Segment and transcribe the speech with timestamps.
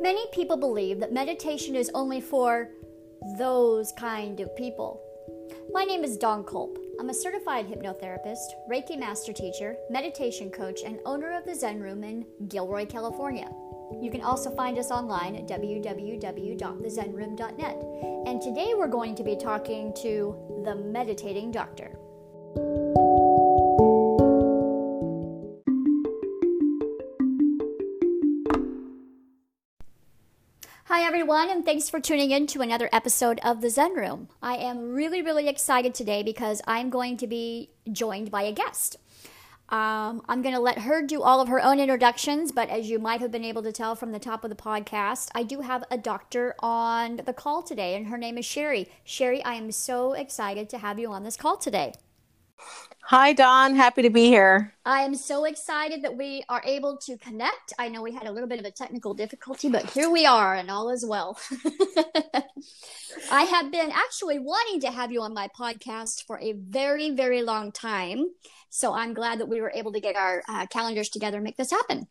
[0.00, 2.70] Many people believe that meditation is only for
[3.36, 4.98] those kind of people.
[5.74, 6.78] My name is Don Culp.
[6.98, 12.02] I'm a certified hypnotherapist, Reiki master teacher, meditation coach, and owner of the Zen Room
[12.02, 13.50] in Gilroy, California.
[14.00, 17.84] You can also find us online at www.thezenroom.net.
[18.26, 21.99] And today we're going to be talking to the meditating doctor.
[31.10, 34.28] Everyone, and thanks for tuning in to another episode of The Zen Room.
[34.40, 38.96] I am really, really excited today because I'm going to be joined by a guest.
[39.70, 43.00] Um, I'm going to let her do all of her own introductions, but as you
[43.00, 45.82] might have been able to tell from the top of the podcast, I do have
[45.90, 48.88] a doctor on the call today, and her name is Sherry.
[49.02, 51.92] Sherry, I am so excited to have you on this call today.
[53.10, 53.74] Hi, Dawn.
[53.74, 54.72] Happy to be here.
[54.84, 57.72] I am so excited that we are able to connect.
[57.76, 60.54] I know we had a little bit of a technical difficulty, but here we are,
[60.54, 61.36] and all is well.
[63.32, 67.42] I have been actually wanting to have you on my podcast for a very, very
[67.42, 68.26] long time.
[68.68, 71.56] So I'm glad that we were able to get our uh, calendars together and make
[71.56, 72.06] this happen.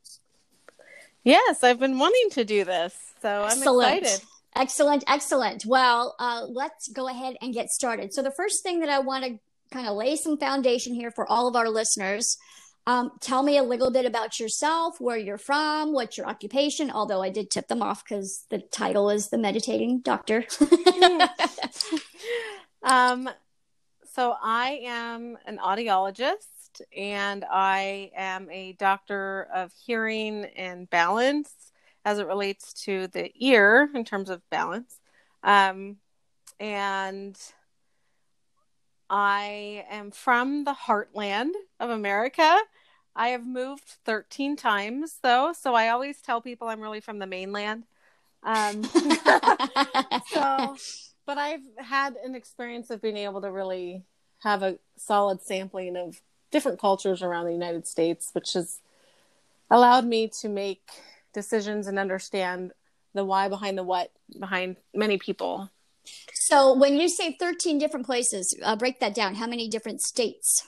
[1.23, 2.94] Yes, I've been wanting to do this.
[3.22, 4.03] So I'm excellent.
[4.03, 4.25] excited.
[4.56, 5.66] Excellent, excellent.
[5.66, 8.13] Well, uh, let's go ahead and get started.
[8.13, 9.39] So, the first thing that I want to
[9.72, 12.38] kind of lay some foundation here for all of our listeners.
[12.88, 16.89] Um, tell me a little bit about yourself, where you're from, what's your occupation.
[16.89, 20.45] Although I did tip them off because the title is the meditating doctor.
[22.84, 23.30] um,
[24.16, 26.47] so I am an audiologist
[26.95, 31.53] and I am a doctor of hearing and balance
[32.06, 35.00] as it relates to the ear in terms of balance.
[35.44, 35.97] Um,
[36.59, 37.38] and
[39.10, 42.58] I am from the heartland of America.
[43.16, 47.28] I have moved 13 times though, so I always tell people I'm really from the
[47.28, 47.86] mainland.
[48.44, 48.84] Um,
[50.31, 50.78] so,
[51.25, 54.03] but I've had an experience of being able to really
[54.40, 56.22] have a solid sampling of
[56.52, 58.80] different cultures around the United States, which has
[59.69, 60.90] allowed me to make
[61.34, 62.72] decisions and understand
[63.14, 65.69] the why behind the what behind many people.
[66.34, 69.36] So when you say 13 different places, uh, break that down.
[69.36, 70.66] How many different states?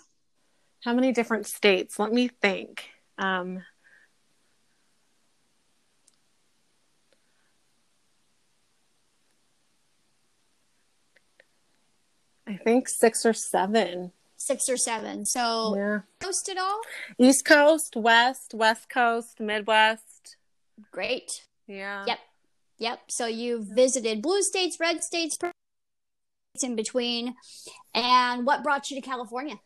[0.83, 1.99] How many different states?
[1.99, 2.89] Let me think.
[3.17, 3.63] Um,
[12.47, 14.11] I think six or seven.
[14.35, 15.25] Six or seven.
[15.25, 15.99] So, yeah.
[16.19, 16.81] coast at all?
[17.19, 20.35] East Coast, West, West Coast, Midwest.
[20.91, 21.45] Great.
[21.67, 22.03] Yeah.
[22.07, 22.19] Yep.
[22.81, 23.11] Yep.
[23.11, 25.37] So you've visited blue states, red states,
[26.63, 27.35] in between.
[27.93, 29.59] And what brought you to California?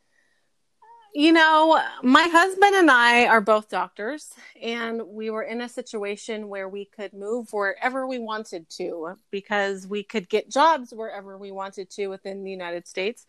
[1.14, 6.50] You know, my husband and I are both doctors, and we were in a situation
[6.50, 11.52] where we could move wherever we wanted to because we could get jobs wherever we
[11.52, 13.26] wanted to within the United States.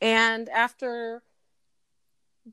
[0.00, 1.24] And after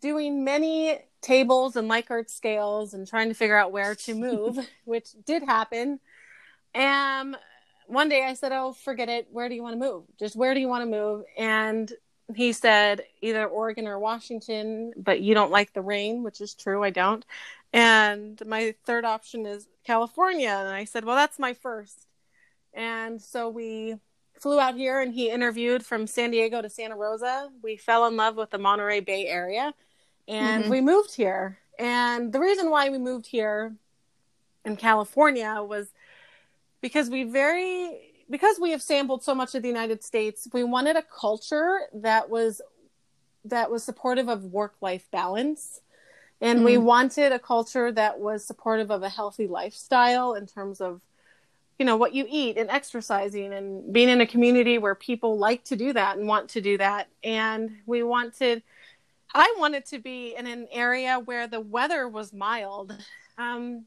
[0.02, 5.10] doing many tables and Likert scales and trying to figure out where to move, which
[5.24, 6.00] did happen,
[6.76, 7.36] um,
[7.88, 9.28] one day I said, "Oh, forget it.
[9.32, 10.04] Where do you want to move?
[10.20, 11.92] Just where do you want to move?" And
[12.34, 16.84] he said either Oregon or Washington, but you don't like the rain, which is true.
[16.84, 17.26] I don't.
[17.74, 20.50] And my third option is California.
[20.50, 22.08] And I said, "Well, that's my first.
[22.74, 23.98] And so we
[24.40, 27.50] flew out here and he interviewed from San Diego to Santa Rosa.
[27.62, 29.74] We fell in love with the Monterey Bay area
[30.28, 30.72] and mm-hmm.
[30.72, 31.60] we moved here.
[31.80, 33.74] And the reason why we moved here
[34.66, 35.94] in California was
[36.84, 37.98] because we very
[38.30, 42.30] because we have sampled so much of the United States, we wanted a culture that
[42.30, 42.62] was
[43.46, 45.80] that was supportive of work life balance.
[46.42, 46.66] And mm.
[46.66, 51.02] we wanted a culture that was supportive of a healthy lifestyle in terms of
[51.80, 55.64] you know what you eat and exercising and being in a community where people like
[55.64, 58.62] to do that and want to do that and we wanted
[59.34, 62.96] i wanted to be in an area where the weather was mild
[63.40, 63.86] um,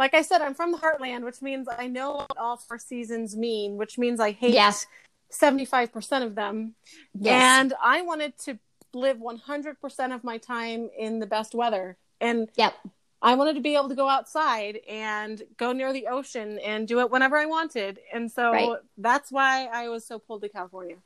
[0.00, 3.36] like I said, I'm from the heartland, which means I know what all four seasons
[3.36, 4.86] mean, which means I hate yes.
[5.30, 6.74] 75% of them.
[7.12, 7.60] Yes.
[7.60, 8.58] And I wanted to
[8.94, 11.98] live 100% of my time in the best weather.
[12.18, 12.72] And yep.
[13.20, 17.00] I wanted to be able to go outside and go near the ocean and do
[17.00, 17.98] it whenever I wanted.
[18.10, 18.78] And so right.
[18.96, 20.96] that's why I was so pulled to California.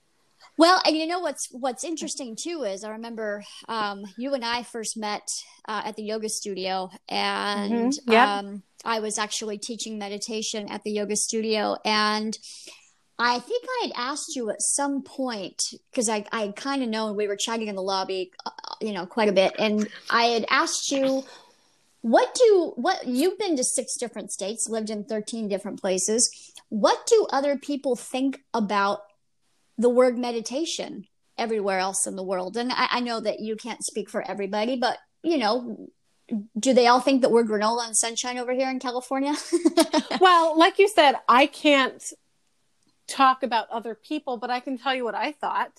[0.57, 4.63] Well, and you know what's what's interesting too is I remember um, you and I
[4.63, 5.27] first met
[5.67, 8.13] uh, at the yoga studio, and mm-hmm.
[8.13, 8.39] yeah.
[8.39, 12.39] um, I was actually teaching meditation at the yoga studio, and
[13.19, 15.61] I think I had asked you at some point
[15.91, 18.51] because I I kind of known we were chatting in the lobby, uh,
[18.81, 21.25] you know, quite a bit, and I had asked you
[22.03, 26.31] What do what you've been to six different states, lived in 13 different places.
[26.69, 29.01] What do other people think about
[29.79, 31.07] the word meditation
[31.37, 32.57] everywhere else in the world?
[32.57, 35.91] And I, I know that you can't speak for everybody, but you know,
[36.59, 39.35] do they all think that we're granola and sunshine over here in California?
[40.21, 42.03] well, like you said, I can't
[43.07, 45.73] talk about other people, but I can tell you what I thought.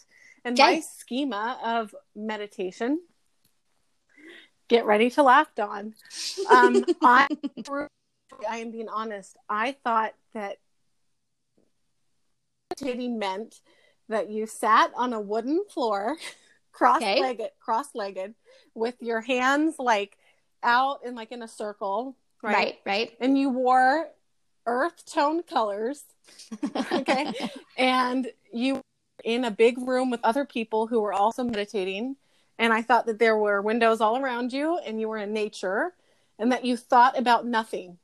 [0.44, 0.76] And okay.
[0.76, 3.00] my schema of meditation
[4.68, 5.94] get ready to laugh, Dawn.
[6.50, 7.28] Um, I,
[8.50, 9.38] I am being honest.
[9.50, 10.58] I thought that
[12.70, 13.56] meditating meant
[14.10, 16.18] that you sat on a wooden floor,
[16.72, 17.52] cross-legged, okay.
[17.60, 18.36] cross-legged,
[18.74, 20.18] with your hands like
[20.64, 22.54] out in like in a circle, right?
[22.54, 23.12] Right, right.
[23.20, 24.08] And you wore
[24.66, 26.04] earth tone colors,
[26.92, 27.34] okay,
[27.78, 28.82] and you were
[29.24, 32.16] in a big room with other people who were also meditating
[32.58, 35.94] and I thought that there were windows all around you and you were in nature
[36.40, 37.98] and that you thought about nothing.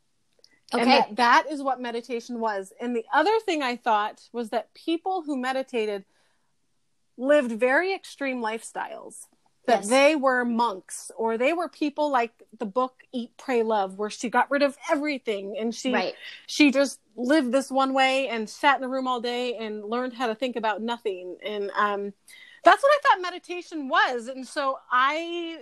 [0.74, 0.82] Okay.
[0.82, 2.72] And that, that is what meditation was.
[2.80, 6.06] And the other thing I thought was that people who meditated
[7.18, 9.26] lived very extreme lifestyles.
[9.68, 9.90] That yes.
[9.90, 14.28] they were monks or they were people like the book Eat, Pray, Love, where she
[14.28, 16.16] got rid of everything and she right.
[16.48, 20.14] she just lived this one way and sat in a room all day and learned
[20.14, 21.38] how to think about nothing.
[21.46, 22.12] And um
[22.64, 24.28] that's what I thought meditation was.
[24.28, 25.60] And so I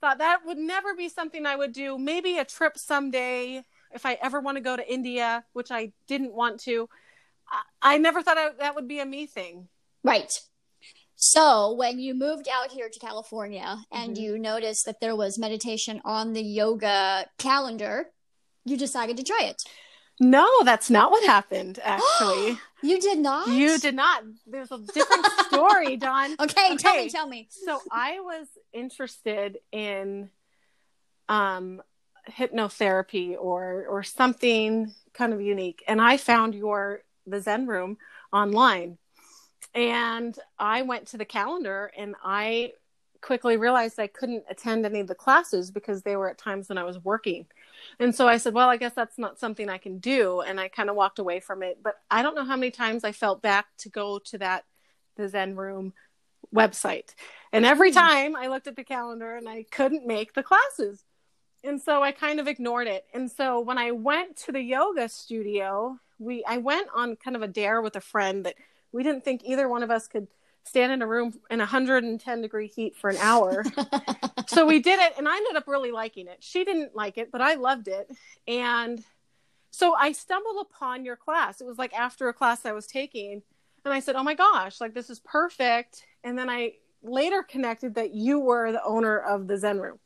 [0.00, 1.98] thought that would never be something I would do.
[1.98, 6.32] Maybe a trip someday if I ever want to go to India, which I didn't
[6.32, 6.88] want to.
[7.50, 9.68] I, I never thought I, that would be a me thing.
[10.04, 10.32] Right.
[11.14, 14.22] So when you moved out here to California and mm-hmm.
[14.24, 18.06] you noticed that there was meditation on the yoga calendar,
[18.64, 19.62] you decided to try it.
[20.18, 22.58] No, that's not what happened, actually.
[22.82, 23.48] you did not?
[23.48, 24.24] You did not.
[24.46, 26.32] There's a different story, Don.
[26.40, 27.48] Okay, okay, tell me, tell me.
[27.50, 30.30] So I was interested in
[31.28, 31.82] um
[32.30, 35.82] hypnotherapy or or something kind of unique.
[35.86, 37.98] And I found your the Zen room
[38.32, 38.98] online.
[39.74, 42.72] And I went to the calendar and I
[43.22, 46.76] quickly realized I couldn't attend any of the classes because they were at times when
[46.76, 47.46] I was working.
[47.98, 50.40] And so I said, well, I guess that's not something I can do.
[50.40, 51.78] And I kind of walked away from it.
[51.82, 54.64] But I don't know how many times I felt back to go to that,
[55.16, 55.94] the Zen Room
[56.54, 57.14] website.
[57.52, 57.98] And every hmm.
[57.98, 61.04] time I looked at the calendar and I couldn't make the classes.
[61.64, 63.06] And so I kind of ignored it.
[63.14, 67.42] And so when I went to the yoga studio, we I went on kind of
[67.42, 68.54] a dare with a friend that
[68.92, 70.26] we didn't think either one of us could
[70.64, 73.64] stand in a room in 110 degree heat for an hour.
[74.46, 76.38] so we did it and I ended up really liking it.
[76.40, 78.10] She didn't like it, but I loved it.
[78.46, 79.02] And
[79.70, 81.60] so I stumbled upon your class.
[81.60, 83.42] It was like after a class I was taking
[83.84, 87.94] and I said, "Oh my gosh, like this is perfect." And then I later connected
[87.96, 89.98] that you were the owner of the Zen room.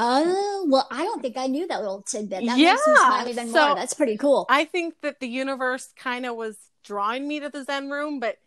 [0.00, 2.46] Oh, well, I don't think I knew that little tidbit.
[2.46, 3.74] That yeah, makes me smile even so more.
[3.74, 4.46] That's pretty cool.
[4.48, 8.34] I think that the universe kind of was drawing me to the Zen room, but
[8.34, 8.38] it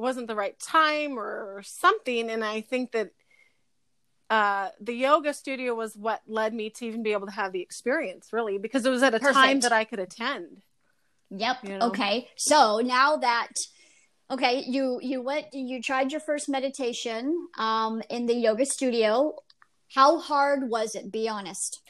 [0.00, 2.30] wasn't the right time or something.
[2.30, 3.10] And I think that
[4.30, 7.60] uh, the yoga studio was what led me to even be able to have the
[7.60, 9.36] experience, really, because it was at a Perfect.
[9.36, 10.62] time that I could attend.
[11.30, 11.56] Yep.
[11.64, 11.86] You know?
[11.88, 12.28] Okay.
[12.36, 13.50] So now that
[14.30, 19.34] okay, you you went you tried your first meditation um, in the yoga studio.
[19.92, 21.10] How hard was it?
[21.10, 21.80] Be honest.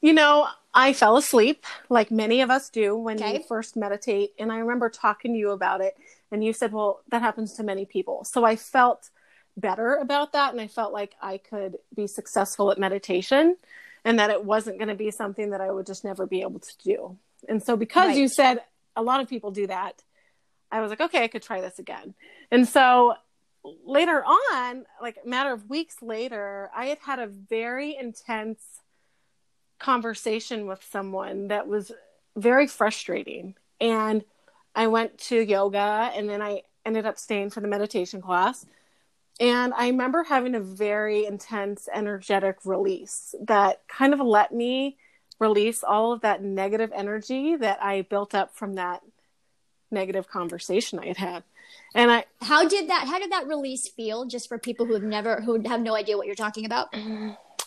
[0.00, 3.34] You know, I fell asleep like many of us do when okay.
[3.38, 5.96] you first meditate, and I remember talking to you about it
[6.30, 8.24] and you said, well, that happens to many people.
[8.24, 9.10] So I felt
[9.56, 10.52] better about that.
[10.52, 13.56] And I felt like I could be successful at meditation
[14.04, 16.60] and that it wasn't going to be something that I would just never be able
[16.60, 17.18] to do.
[17.48, 18.16] And so because right.
[18.16, 18.60] you said
[18.94, 20.02] a lot of people do that,
[20.70, 22.14] I was like, okay, I could try this again.
[22.50, 23.14] And so
[23.64, 28.60] later on, like a matter of weeks later, I had had a very intense
[29.78, 31.92] conversation with someone that was
[32.36, 33.54] very frustrating.
[33.80, 34.24] And
[34.74, 38.66] I went to yoga and then I ended up staying for the meditation class.
[39.40, 44.96] And I remember having a very intense energetic release that kind of let me
[45.38, 49.02] release all of that negative energy that I built up from that
[49.90, 51.42] negative conversation I had had.
[51.94, 55.02] And I How did that how did that release feel just for people who have
[55.02, 56.94] never who have no idea what you're talking about?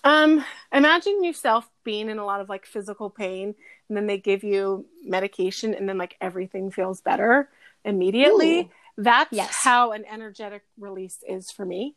[0.03, 0.43] Um
[0.73, 3.55] imagine yourself being in a lot of like physical pain
[3.87, 7.49] and then they give you medication and then like everything feels better
[7.83, 8.61] immediately.
[8.61, 8.69] Ooh.
[8.97, 9.55] That's yes.
[9.55, 11.95] how an energetic release is for me.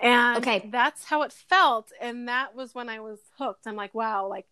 [0.00, 0.68] And okay.
[0.70, 1.90] that's how it felt.
[2.00, 3.66] And that was when I was hooked.
[3.66, 4.46] I'm like, wow, like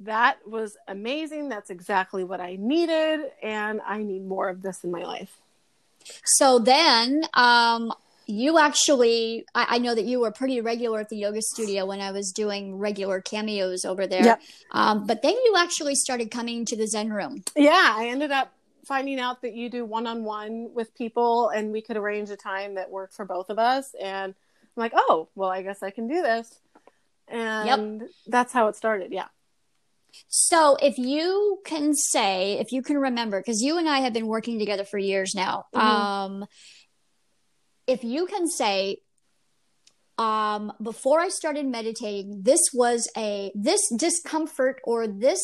[0.00, 1.48] that was amazing.
[1.48, 3.20] That's exactly what I needed.
[3.42, 5.40] And I need more of this in my life.
[6.24, 7.92] So then, um,
[8.26, 12.00] you actually, I, I, know that you were pretty regular at the yoga studio when
[12.00, 14.24] I was doing regular cameos over there.
[14.24, 14.42] Yep.
[14.72, 17.44] Um, but then you actually started coming to the Zen room.
[17.54, 18.52] Yeah, I ended up
[18.84, 22.36] finding out that you do one on one with people and we could arrange a
[22.36, 23.94] time that worked for both of us.
[24.00, 26.60] And I'm like, oh, well, I guess I can do this.
[27.28, 28.10] And yep.
[28.26, 29.12] that's how it started.
[29.12, 29.26] Yeah.
[30.28, 34.26] So if you can say, if you can remember, because you and I have been
[34.26, 35.86] working together for years now, mm-hmm.
[35.86, 36.46] um,
[37.86, 38.98] if you can say,
[40.18, 45.42] um, before I started meditating, this was a this discomfort or this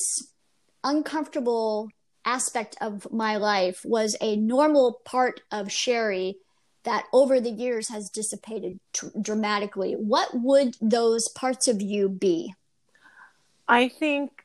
[0.83, 1.89] uncomfortable
[2.25, 6.37] aspect of my life was a normal part of Sherry
[6.85, 9.93] that over the years has dissipated t- dramatically.
[9.93, 12.55] What would those parts of you be?
[13.69, 14.42] I think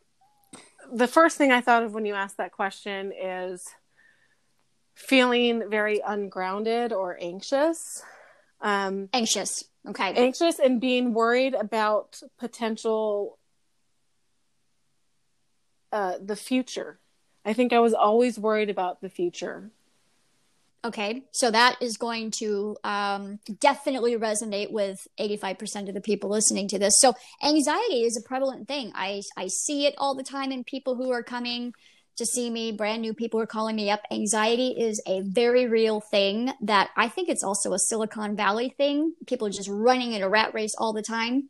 [0.93, 3.67] the first thing I thought of when you asked that question is
[4.95, 8.03] feeling very ungrounded or anxious.
[8.61, 9.63] Um, anxious.
[9.87, 10.13] Okay.
[10.15, 13.37] Anxious and being worried about potential,
[15.91, 16.99] uh, the future.
[17.45, 19.71] I think I was always worried about the future.
[20.85, 26.67] Okay, so that is going to um, definitely resonate with 85% of the people listening
[26.69, 26.99] to this.
[26.99, 28.91] So, anxiety is a prevalent thing.
[28.93, 31.73] I, I see it all the time in people who are coming
[32.17, 34.01] to see me, brand new people are calling me up.
[34.11, 39.13] Anxiety is a very real thing that I think it's also a Silicon Valley thing.
[39.27, 41.49] People are just running in a rat race all the time,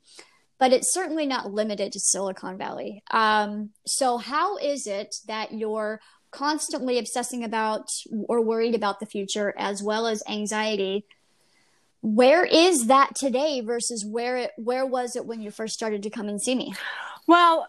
[0.59, 3.01] but it's certainly not limited to Silicon Valley.
[3.11, 7.89] Um, so, how is it that you're constantly obsessing about
[8.27, 11.05] or worried about the future as well as anxiety.
[12.01, 16.09] Where is that today versus where it where was it when you first started to
[16.09, 16.73] come and see me?
[17.27, 17.67] Well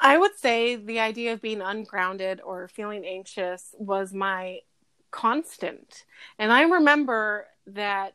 [0.00, 4.58] i would say the idea of being ungrounded or feeling anxious was my
[5.10, 6.04] constant.
[6.38, 8.14] And i remember that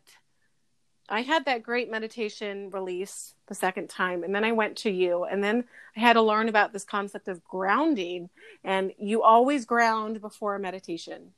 [1.09, 5.23] I had that great meditation release the second time, and then I went to you,
[5.23, 5.63] and then
[5.97, 8.29] I had to learn about this concept of grounding.
[8.63, 11.33] And you always ground before a meditation.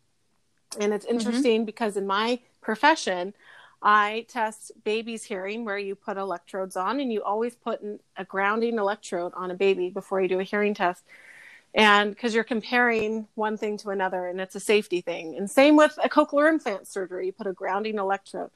[0.80, 1.16] And it's mm-hmm.
[1.16, 1.66] interesting mm-hmm.
[1.66, 3.34] because in my profession,
[3.82, 7.82] I test babies' hearing where you put electrodes on, and you always put
[8.18, 11.04] a grounding electrode on a baby before you do a hearing test.
[11.74, 15.38] And because you're comparing one thing to another, and it's a safety thing.
[15.38, 18.52] And same with a cochlear implant surgery, you put a grounding electrode.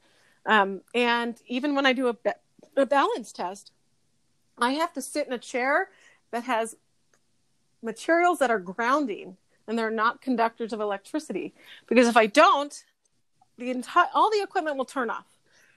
[0.46, 2.36] Um, and even when I do a, ba-
[2.76, 3.72] a balance test,
[4.58, 5.90] I have to sit in a chair
[6.30, 6.76] that has
[7.82, 9.36] materials that are grounding
[9.66, 11.54] and they're not conductors of electricity.
[11.88, 12.84] Because if I don't,
[13.58, 15.26] the entire all the equipment will turn off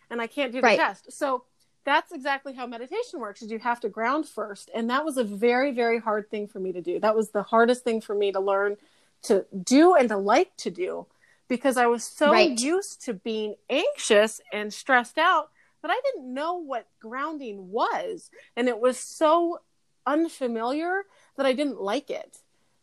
[0.10, 0.80] and I can't do the right.
[0.80, 1.12] test.
[1.12, 1.44] So
[1.86, 5.24] that's exactly how meditation works is you have to ground first and that was a
[5.24, 8.32] very very hard thing for me to do that was the hardest thing for me
[8.32, 8.76] to learn
[9.24, 11.06] to do and to like to do
[11.50, 12.58] because I was so right.
[12.58, 15.50] used to being anxious and stressed out
[15.82, 18.30] that I didn't know what grounding was.
[18.56, 19.60] And it was so
[20.06, 21.04] unfamiliar
[21.36, 22.38] that I didn't like it.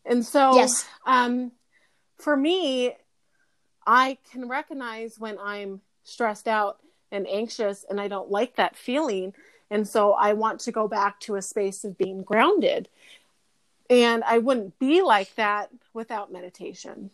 [0.04, 0.84] And so, yes.
[1.06, 1.52] um,
[2.18, 2.96] for me,
[3.86, 6.78] I can recognize when I'm stressed out
[7.12, 9.32] and anxious and I don't like that feeling.
[9.70, 12.88] And so I want to go back to a space of being grounded.
[13.88, 17.10] And I wouldn't be like that without meditation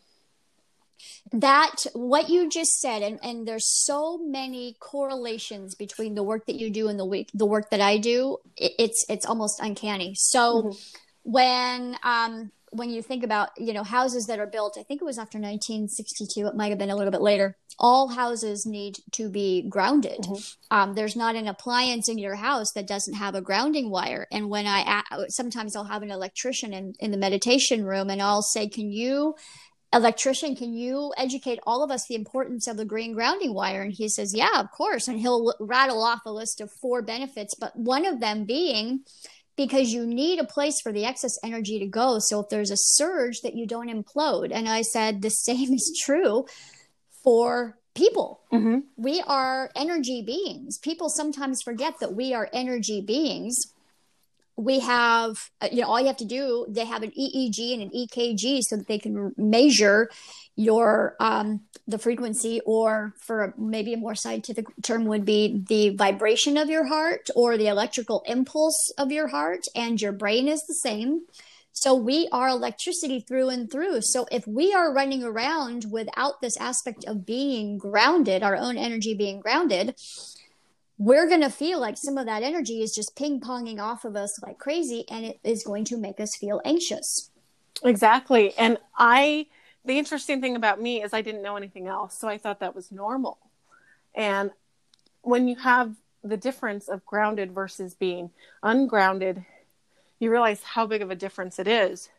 [1.33, 6.57] that what you just said and, and there's so many correlations between the work that
[6.57, 10.15] you do and the week the work that i do it, it's it's almost uncanny
[10.15, 10.79] so mm-hmm.
[11.23, 15.05] when um when you think about you know houses that are built i think it
[15.05, 19.29] was after 1962 it might have been a little bit later all houses need to
[19.29, 20.77] be grounded mm-hmm.
[20.77, 24.49] um, there's not an appliance in your house that doesn't have a grounding wire and
[24.49, 28.69] when i sometimes i'll have an electrician in, in the meditation room and i'll say
[28.69, 29.35] can you
[29.93, 33.83] electrician, can you educate all of us the importance of the green grounding wire?
[33.83, 35.09] And he says, yeah, of course.
[35.09, 39.01] And he'll rattle off a list of four benefits, but one of them being
[39.57, 42.19] because you need a place for the excess energy to go.
[42.19, 44.51] So if there's a surge that you don't implode.
[44.53, 46.47] And I said, the same is true
[47.23, 48.41] for people.
[48.53, 48.79] Mm-hmm.
[48.97, 50.79] We are energy beings.
[50.79, 53.72] People sometimes forget that we are energy beings
[54.65, 57.83] we have uh, you know all you have to do they have an eeg and
[57.83, 60.09] an ekg so that they can measure
[60.57, 66.57] your um, the frequency or for maybe a more scientific term would be the vibration
[66.57, 70.75] of your heart or the electrical impulse of your heart and your brain is the
[70.75, 71.23] same.
[71.73, 74.03] So we are electricity through and through.
[74.03, 79.15] So if we are running around without this aspect of being grounded our own energy
[79.15, 79.95] being grounded
[81.05, 84.15] we're going to feel like some of that energy is just ping ponging off of
[84.15, 87.33] us like crazy and it is going to make us feel anxious.
[87.83, 88.55] Exactly.
[88.57, 89.47] And I,
[89.85, 92.17] the interesting thing about me is I didn't know anything else.
[92.17, 93.39] So I thought that was normal.
[94.15, 94.53] And
[95.23, 98.31] when you have the difference of grounded versus being
[98.63, 99.45] ungrounded,
[100.21, 102.11] you realize how big of a difference it is.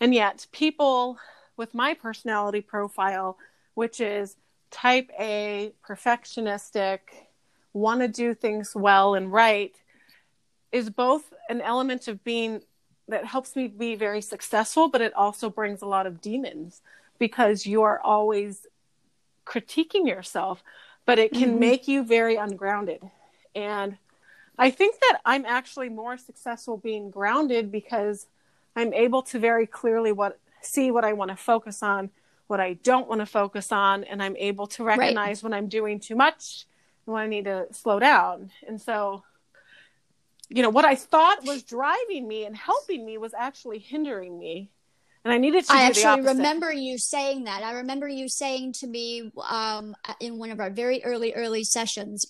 [0.00, 1.18] And yet, people
[1.58, 3.36] with my personality profile,
[3.74, 4.36] which is
[4.70, 7.00] type A, perfectionistic,
[7.72, 9.74] want to do things well and right,
[10.72, 12.62] is both an element of being
[13.08, 16.80] that helps me be very successful, but it also brings a lot of demons
[17.18, 18.66] because you are always
[19.44, 20.62] critiquing yourself,
[21.06, 21.58] but it can mm-hmm.
[21.58, 23.02] make you very ungrounded.
[23.54, 23.98] And
[24.56, 28.26] I think that I'm actually more successful being grounded because
[28.76, 32.10] I'm able to very clearly what see what I want to focus on,
[32.46, 35.50] what I don't want to focus on, and I'm able to recognize right.
[35.50, 36.66] when I'm doing too much
[37.04, 38.50] when I need to slow down.
[38.66, 39.24] And so
[40.50, 44.70] you know, what I thought was driving me and helping me was actually hindering me.
[45.24, 45.72] And I needed to.
[45.72, 47.62] I actually remember you saying that.
[47.62, 52.24] I remember you saying to me um, in one of our very early, early sessions,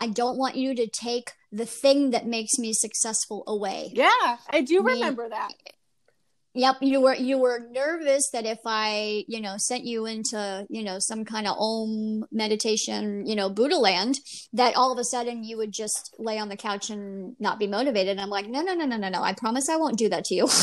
[0.00, 3.92] I don't want you to take the thing that makes me successful away.
[3.94, 5.52] Yeah, I do remember that.
[6.54, 10.82] Yep, you were you were nervous that if I, you know, sent you into, you
[10.84, 14.16] know, some kind of om meditation, you know, Buddha land,
[14.52, 17.66] that all of a sudden you would just lay on the couch and not be
[17.66, 18.10] motivated.
[18.10, 19.22] And I'm like, no, no, no, no, no, no.
[19.22, 20.48] I promise I won't do that to you.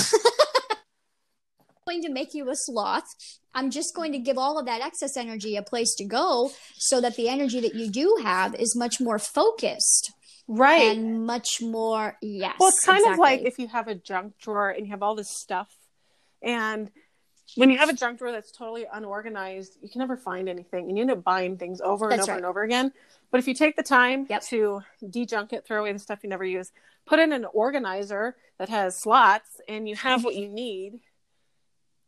[1.89, 3.07] going to make you a sloth.
[3.55, 7.01] I'm just going to give all of that excess energy a place to go so
[7.01, 10.11] that the energy that you do have is much more focused
[10.51, 13.13] right and much more yes well it's kind exactly.
[13.13, 15.67] of like if you have a junk drawer and you have all this stuff
[16.41, 16.91] and
[17.55, 20.97] when you have a junk drawer that's totally unorganized, you can never find anything and
[20.97, 22.37] you end up buying things over and that's over right.
[22.37, 22.91] and over again.
[23.31, 24.43] But if you take the time yep.
[24.43, 26.71] to de-junk it, throw away the stuff you never use,
[27.05, 30.99] put in an organizer that has slots and you have what you need,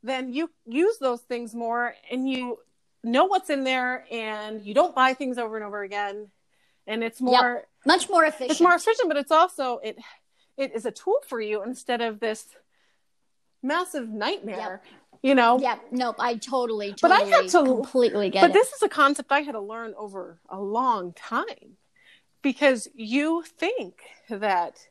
[0.04, 2.58] then you use those things more and you
[3.04, 6.30] know what's in there and you don't buy things over and over again.
[6.88, 7.68] And it's more yep.
[7.86, 8.52] much more efficient.
[8.52, 9.98] It's more efficient, but it's also it
[10.58, 12.48] it is a tool for you instead of this
[13.64, 14.82] massive nightmare.
[14.84, 15.02] Yep.
[15.24, 15.60] You know?
[15.60, 15.82] Yep.
[15.92, 18.54] nope, I totally, totally but I had to, completely get but it.
[18.54, 21.78] this is a concept I had to learn over a long time
[22.42, 24.88] because you think that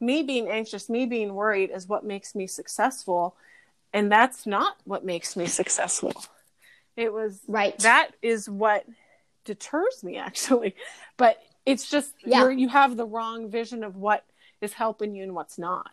[0.00, 3.36] me being anxious, me being worried is what makes me successful.
[3.92, 6.12] And that's not what makes me successful.
[6.96, 7.78] It was right.
[7.80, 8.86] That is what
[9.44, 10.74] deters me actually.
[11.16, 12.48] But it's just yeah.
[12.48, 14.24] you have the wrong vision of what
[14.60, 15.92] is helping you and what's not.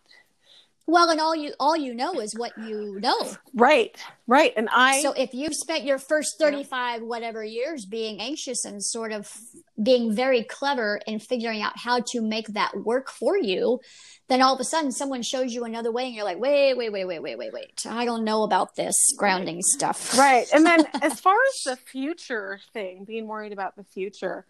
[0.86, 3.34] Well, and all you all you know is what you know.
[3.54, 3.96] Right.
[4.26, 4.52] Right.
[4.56, 9.12] And I So if you've spent your first 35 whatever years being anxious and sort
[9.12, 9.32] of
[9.80, 13.80] being very clever in figuring out how to make that work for you,
[14.28, 16.90] then all of a sudden someone shows you another way and you're like, "Wait, wait,
[16.90, 17.86] wait, wait, wait, wait, wait.
[17.88, 20.46] I don't know about this grounding stuff." Right.
[20.52, 24.46] And then as far as the future thing, being worried about the future,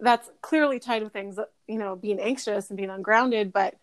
[0.00, 3.76] that's clearly tied with things, you know, being anxious and being ungrounded, but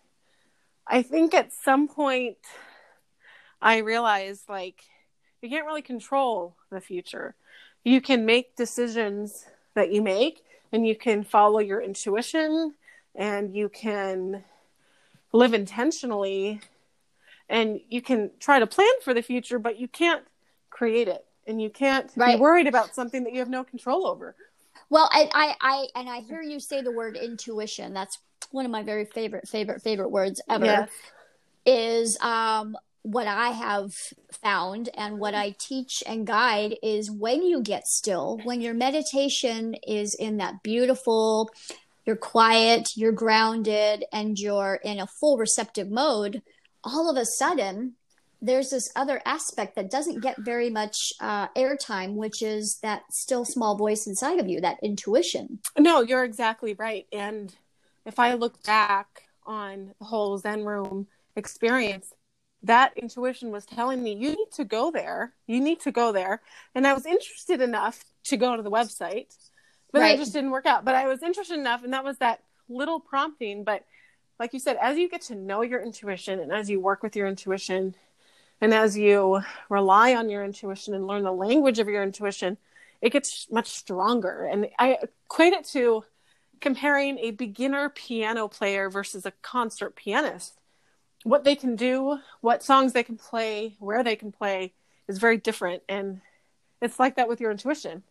[0.90, 2.38] I think at some point
[3.62, 4.84] I realized like
[5.42, 7.36] you can't really control the future.
[7.84, 12.74] You can make decisions that you make and you can follow your intuition
[13.16, 14.44] and you can
[15.32, 16.60] live intentionally
[17.48, 20.24] and you can try to plan for the future but you can't
[20.70, 22.36] create it and you can't right.
[22.36, 24.36] be worried about something that you have no control over
[24.90, 28.20] well I, I i and i hear you say the word intuition that's
[28.52, 30.90] one of my very favorite, favorite, favorite words ever yes.
[31.66, 33.94] is um, what I have
[34.44, 39.76] found and what I teach and guide is when you get still, when your meditation
[39.88, 41.50] is in that beautiful,
[42.06, 46.42] you're quiet, you're grounded, and you're in a full receptive mode,
[46.84, 47.94] all of a sudden,
[48.42, 53.44] there's this other aspect that doesn't get very much uh, airtime, which is that still
[53.44, 55.60] small voice inside of you, that intuition.
[55.78, 57.06] No, you're exactly right.
[57.12, 57.54] And
[58.06, 62.14] if I look back on the whole Zen room experience,
[62.64, 65.34] that intuition was telling me, you need to go there.
[65.48, 66.42] You need to go there.
[66.76, 69.36] And I was interested enough to go to the website,
[69.92, 70.16] but right.
[70.16, 70.84] it just didn't work out.
[70.84, 73.64] But I was interested enough, and that was that little prompting.
[73.64, 73.86] But
[74.40, 77.16] like you said, as you get to know your intuition and as you work with
[77.16, 77.96] your intuition,
[78.62, 82.58] and as you rely on your intuition and learn the language of your intuition,
[83.02, 84.44] it gets much stronger.
[84.44, 86.04] And I equate it to
[86.62, 90.60] comparing a beginner piano player versus a concert pianist.
[91.24, 94.74] What they can do, what songs they can play, where they can play
[95.08, 95.84] is very different.
[95.90, 96.22] And
[96.82, 98.04] it's like that with your intuition.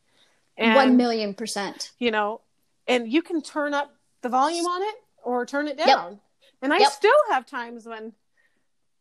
[0.57, 1.93] And, One million percent.
[1.99, 2.41] You know,
[2.87, 6.13] and you can turn up the volume on it or turn it down.
[6.13, 6.21] Yep.
[6.63, 6.91] And I yep.
[6.91, 8.13] still have times when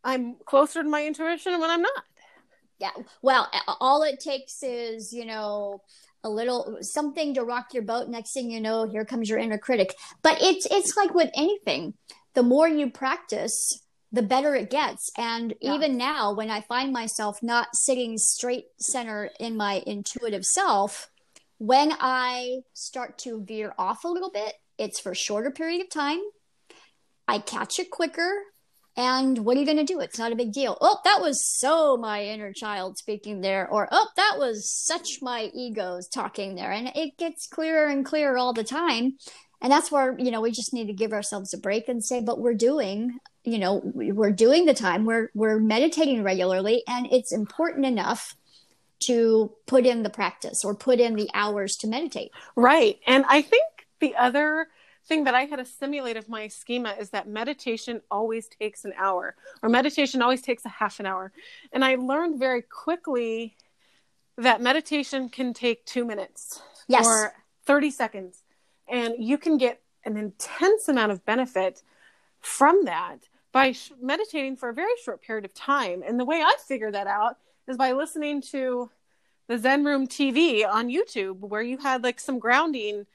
[0.04, 2.04] I'm closer to my intuition and when I'm not.
[2.80, 2.92] Yeah.
[3.24, 5.82] Well, all it takes is, you know,
[6.24, 8.10] a little something to rock your boat.
[8.10, 9.96] Next thing you know, here comes your inner critic.
[10.22, 11.94] But it's it's like with anything.
[12.34, 15.10] The more you practice, the better it gets.
[15.18, 15.76] And yeah.
[15.76, 21.10] even now, when I find myself not sitting straight center in my intuitive self,
[21.58, 25.90] when I start to veer off a little bit, it's for a shorter period of
[25.90, 26.20] time.
[27.28, 28.32] I catch it quicker.
[28.98, 30.00] And what are you going to do?
[30.00, 30.76] It's not a big deal.
[30.82, 33.70] Oh, that was so my inner child speaking there.
[33.70, 36.72] Or, oh, that was such my egos talking there.
[36.72, 39.18] And it gets clearer and clearer all the time.
[39.62, 42.22] And that's where, you know, we just need to give ourselves a break and say,
[42.22, 45.06] but we're doing, you know, we're doing the time.
[45.06, 48.36] We're, we're meditating regularly and it's important enough
[49.00, 52.32] to put in the practice or put in the hours to meditate.
[52.56, 52.98] Right.
[53.06, 53.64] And I think
[54.00, 54.68] the other
[55.08, 59.36] thing that I had assimilate of my schema is that meditation always takes an hour,
[59.64, 61.32] or meditation always takes a half an hour.
[61.72, 63.56] And I learned very quickly
[64.38, 67.06] that meditation can take two minutes yes.
[67.06, 67.34] or
[67.66, 68.44] 30 seconds.
[68.88, 71.82] And you can get an intense amount of benefit
[72.40, 73.20] from that
[73.52, 76.04] by sh- meditating for a very short period of time.
[76.06, 78.90] And the way I figure that out is by listening to
[79.48, 83.06] the Zen Room TV on YouTube, where you had like some grounding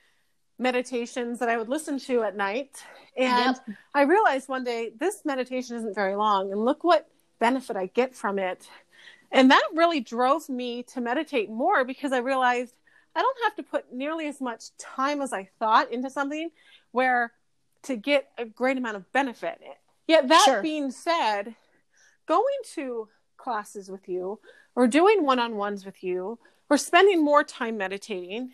[0.58, 2.82] meditations that I would listen to at night.
[3.16, 3.76] And yep.
[3.94, 8.14] I realized one day this meditation isn't very long, and look what benefit I get
[8.14, 8.66] from it.
[9.30, 12.74] And that really drove me to meditate more because I realized
[13.14, 16.50] I don't have to put nearly as much time as I thought into something
[16.92, 17.32] where
[17.82, 19.60] to get a great amount of benefit.
[20.06, 20.62] Yet, that sure.
[20.62, 21.54] being said,
[22.26, 24.38] going to classes with you
[24.74, 26.38] or doing one on ones with you
[26.70, 28.52] or spending more time meditating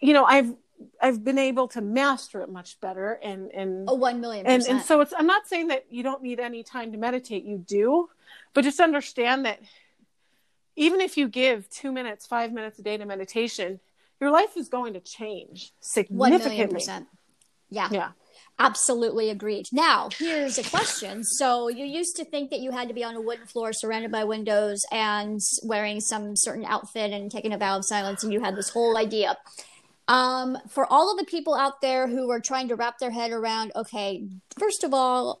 [0.00, 0.54] you know i've
[1.00, 4.82] i've been able to master it much better and and oh, 1 million and, and
[4.82, 8.08] so it's i'm not saying that you don't need any time to meditate you do
[8.54, 9.60] but just understand that
[10.76, 13.80] even if you give two minutes five minutes a day to meditation
[14.20, 17.06] your life is going to change significantly 1 million percent.
[17.70, 18.10] yeah yeah
[18.58, 19.66] Absolutely agreed.
[19.70, 21.22] Now, here's a question.
[21.24, 24.10] So, you used to think that you had to be on a wooden floor surrounded
[24.10, 28.40] by windows and wearing some certain outfit and taking a vow of silence, and you
[28.40, 29.36] had this whole idea.
[30.08, 33.32] Um, for all of the people out there who are trying to wrap their head
[33.32, 34.24] around, okay,
[34.58, 35.40] first of all,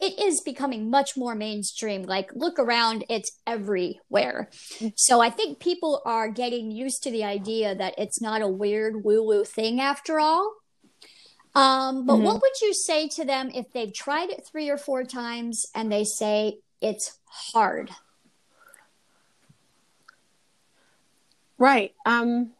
[0.00, 2.04] it is becoming much more mainstream.
[2.04, 4.48] Like, look around, it's everywhere.
[4.94, 9.02] So, I think people are getting used to the idea that it's not a weird
[9.02, 10.54] woo woo thing after all.
[11.54, 12.24] Um, but mm-hmm.
[12.24, 15.90] what would you say to them if they've tried it three or four times and
[15.90, 17.90] they say it's hard?
[21.58, 21.94] Right.
[22.06, 22.52] Um,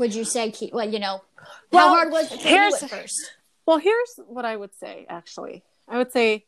[0.00, 1.22] would you say, well, you know,
[1.70, 3.32] well, how hard was it here's, first?
[3.66, 5.62] Well, here's what I would say, actually.
[5.86, 6.46] I would say,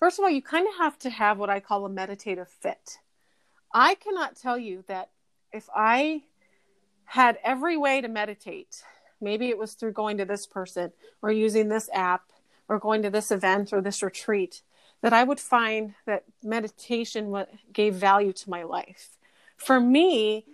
[0.00, 2.98] first of all, you kind of have to have what I call a meditative fit.
[3.74, 5.10] I cannot tell you that
[5.52, 6.22] if I
[7.04, 8.82] had every way to meditate
[9.20, 12.24] Maybe it was through going to this person or using this app
[12.68, 14.62] or going to this event or this retreat
[15.02, 19.10] that I would find that meditation gave value to my life.
[19.56, 20.44] For me,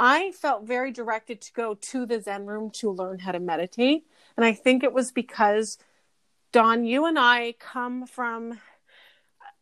[0.00, 4.06] I felt very directed to go to the Zen room to learn how to meditate.
[4.36, 5.76] And I think it was because,
[6.52, 8.58] Don, you and I come from,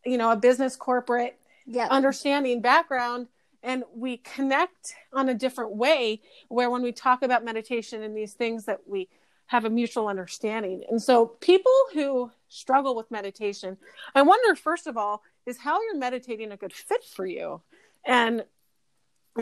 [0.05, 1.89] you know, a business corporate yep.
[1.91, 3.27] understanding background
[3.61, 8.33] and we connect on a different way where when we talk about meditation and these
[8.33, 9.09] things that we
[9.47, 13.77] have a mutual understanding and so people who struggle with meditation
[14.13, 17.59] i wonder first of all is how you're meditating a good fit for you
[18.05, 18.43] and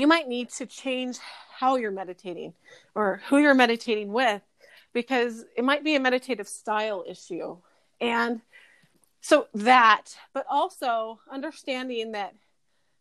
[0.02, 1.18] you might need to change
[1.58, 2.54] how you're meditating
[2.96, 4.42] or who you're meditating with
[4.94, 7.58] because it might be a meditative style issue
[8.00, 8.42] and
[9.22, 12.34] so that but also understanding that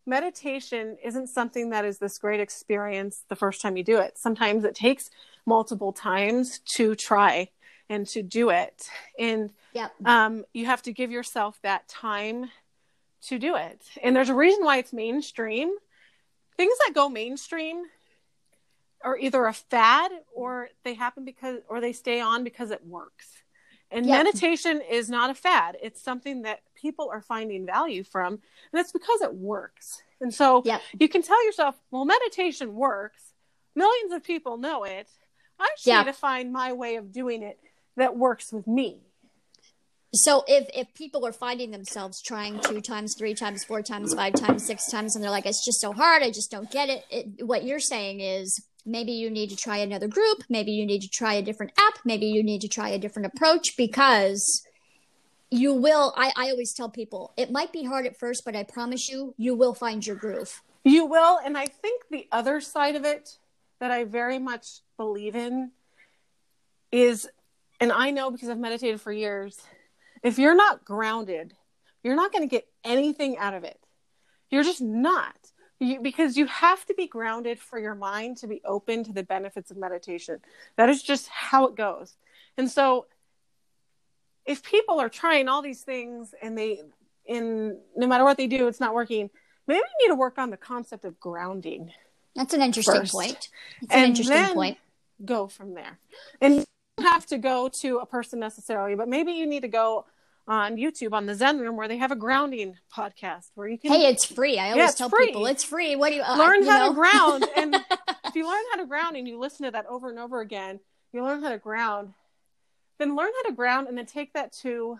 [0.06, 4.16] meditation isn't something that is this great experience the first time you do it.
[4.16, 5.10] Sometimes it takes
[5.44, 7.48] multiple times to try
[7.88, 8.88] and to do it.
[9.18, 9.92] And yep.
[10.04, 12.50] um, you have to give yourself that time
[13.22, 13.82] to do it.
[14.02, 15.74] And there's a reason why it's mainstream.
[16.56, 17.84] Things that go mainstream
[19.04, 23.28] are either a fad or they happen because, or they stay on because it works.
[23.90, 24.24] And yep.
[24.24, 25.76] meditation is not a fad.
[25.80, 30.02] It's something that people are finding value from, and it's because it works.
[30.20, 30.82] And so yep.
[30.98, 33.32] you can tell yourself, well, meditation works.
[33.76, 35.08] Millions of people know it.
[35.60, 35.98] I just yeah.
[35.98, 37.60] need to find my way of doing it
[37.96, 39.05] that works with me.
[40.16, 44.34] So if if people are finding themselves trying two times, three times, four times, five
[44.34, 47.04] times, six times, and they're like, it's just so hard, I just don't get it,
[47.10, 50.44] it what you're saying is maybe you need to try another group.
[50.48, 51.94] Maybe you need to try a different app.
[52.04, 54.62] Maybe you need to try a different approach because
[55.50, 58.64] you will I, I always tell people it might be hard at first but i
[58.64, 60.62] promise you you will find your groove.
[60.86, 61.38] You will.
[61.44, 63.38] And I think the other side of it
[63.80, 65.72] that I very much believe in
[66.92, 67.28] is,
[67.80, 69.60] and I know because I've meditated for years,
[70.22, 71.54] if you're not grounded,
[72.02, 73.78] you're not going to get anything out of it.
[74.50, 75.34] You're just not.
[75.78, 79.22] You, because you have to be grounded for your mind to be open to the
[79.22, 80.38] benefits of meditation.
[80.76, 82.16] That is just how it goes.
[82.56, 83.06] And so
[84.46, 86.80] if people are trying all these things and they
[87.26, 89.28] in no matter what they do it's not working,
[89.66, 91.92] maybe you need to work on the concept of grounding.
[92.34, 93.12] That's an interesting first.
[93.12, 93.48] point.
[93.82, 94.78] It's an interesting point.
[95.24, 95.98] Go from there.
[96.40, 96.64] And
[97.00, 100.06] have to go to a person necessarily, but maybe you need to go
[100.48, 103.92] on YouTube on the Zen Room where they have a grounding podcast where you can.
[103.92, 104.58] Hey, it's free.
[104.58, 105.26] I always yeah, tell free.
[105.26, 105.96] people it's free.
[105.96, 106.88] What do you uh, learn you how know?
[106.88, 107.46] to ground?
[107.56, 107.74] And
[108.24, 110.80] if you learn how to ground and you listen to that over and over again,
[111.12, 112.14] you learn how to ground.
[112.98, 114.98] Then learn how to ground and then take that to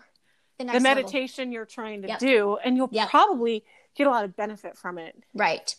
[0.59, 1.53] the, the meditation level.
[1.53, 2.19] you're trying to yep.
[2.19, 3.09] do, and you'll yep.
[3.09, 3.63] probably
[3.95, 5.15] get a lot of benefit from it.
[5.33, 5.75] Right.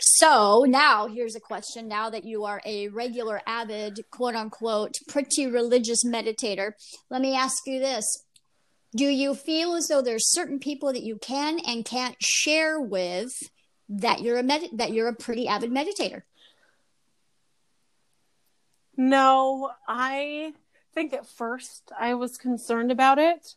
[0.00, 1.88] So now here's a question.
[1.88, 6.72] Now that you are a regular, avid, quote unquote, pretty religious meditator,
[7.10, 8.24] let me ask you this
[8.96, 13.32] do you feel as though there's certain people that you can and can't share with
[13.88, 16.22] that you're a med- that you're a pretty avid meditator?
[18.96, 20.54] No, I
[20.94, 23.54] think at first I was concerned about it.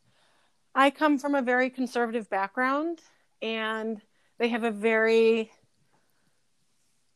[0.73, 2.99] I come from a very conservative background
[3.39, 4.01] and
[4.39, 5.51] they have a very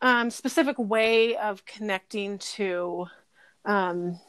[0.02, 3.08] um, specific way of connecting to
[3.66, 4.20] um,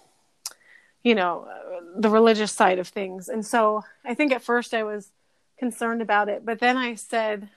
[1.03, 1.49] you know
[1.97, 3.29] the religious side of things.
[3.29, 5.11] And so i think at first i was
[5.59, 7.49] concerned about it but then i said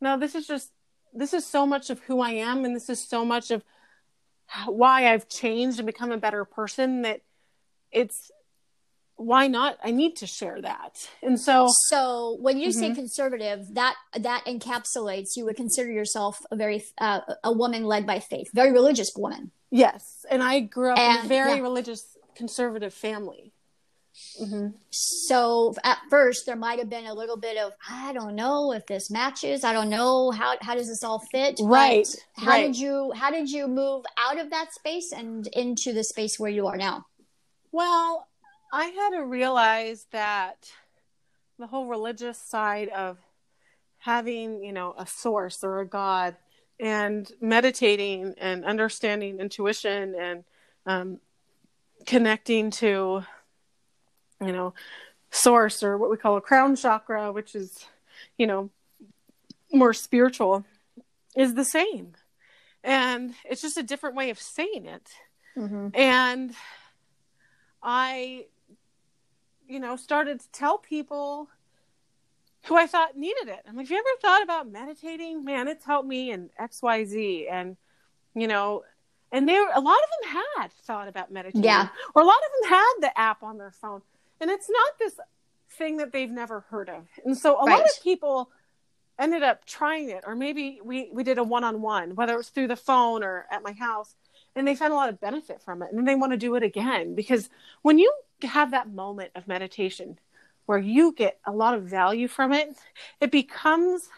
[0.00, 0.72] no this is just
[1.14, 3.62] this is so much of who i am and this is so much of
[4.66, 7.20] why i've changed and become a better person that
[7.92, 8.30] it's
[9.16, 12.80] why not i need to share that and so so when you mm-hmm.
[12.80, 18.06] say conservative that that encapsulates you would consider yourself a very uh, a woman led
[18.06, 21.62] by faith very religious woman yes and i grew up and, in a very yeah.
[21.62, 23.52] religious conservative family.
[24.40, 24.68] Mm-hmm.
[24.90, 28.86] So at first there might have been a little bit of I don't know if
[28.86, 29.62] this matches.
[29.62, 31.58] I don't know how how does this all fit.
[31.60, 32.06] Right.
[32.36, 32.66] But how right.
[32.66, 36.50] did you how did you move out of that space and into the space where
[36.50, 37.04] you are now?
[37.72, 38.26] Well,
[38.76, 40.70] I had to realize that
[41.58, 43.16] the whole religious side of
[43.96, 46.36] having, you know, a source or a God
[46.78, 50.44] and meditating and understanding intuition and
[50.84, 51.20] um,
[52.04, 53.24] connecting to
[54.42, 54.74] you know
[55.30, 57.86] source or what we call a crown chakra which is
[58.36, 58.68] you know
[59.72, 60.66] more spiritual
[61.34, 62.12] is the same
[62.84, 65.10] and it's just a different way of saying it
[65.56, 65.88] mm-hmm.
[65.94, 66.52] and
[67.82, 68.44] i
[69.68, 71.48] you know started to tell people
[72.66, 73.60] who i thought needed it.
[73.68, 75.44] I'm like have you ever thought about meditating?
[75.44, 77.76] Man it's helped me and xyz and
[78.34, 78.84] you know
[79.32, 81.64] and they were, a lot of them had thought about meditating.
[81.64, 81.88] Yeah.
[82.14, 84.02] Or a lot of them had the app on their phone.
[84.40, 85.18] And it's not this
[85.72, 87.06] thing that they've never heard of.
[87.24, 87.78] And so a right.
[87.78, 88.50] lot of people
[89.18, 90.24] ended up trying it.
[90.26, 93.62] Or maybe we we did a one-on-one whether it was through the phone or at
[93.62, 94.14] my house
[94.54, 95.88] and they found a lot of benefit from it.
[95.90, 97.14] And then they want to do it again.
[97.14, 97.50] Because
[97.82, 100.18] when you have that moment of meditation
[100.66, 102.76] where you get a lot of value from it
[103.20, 104.08] it becomes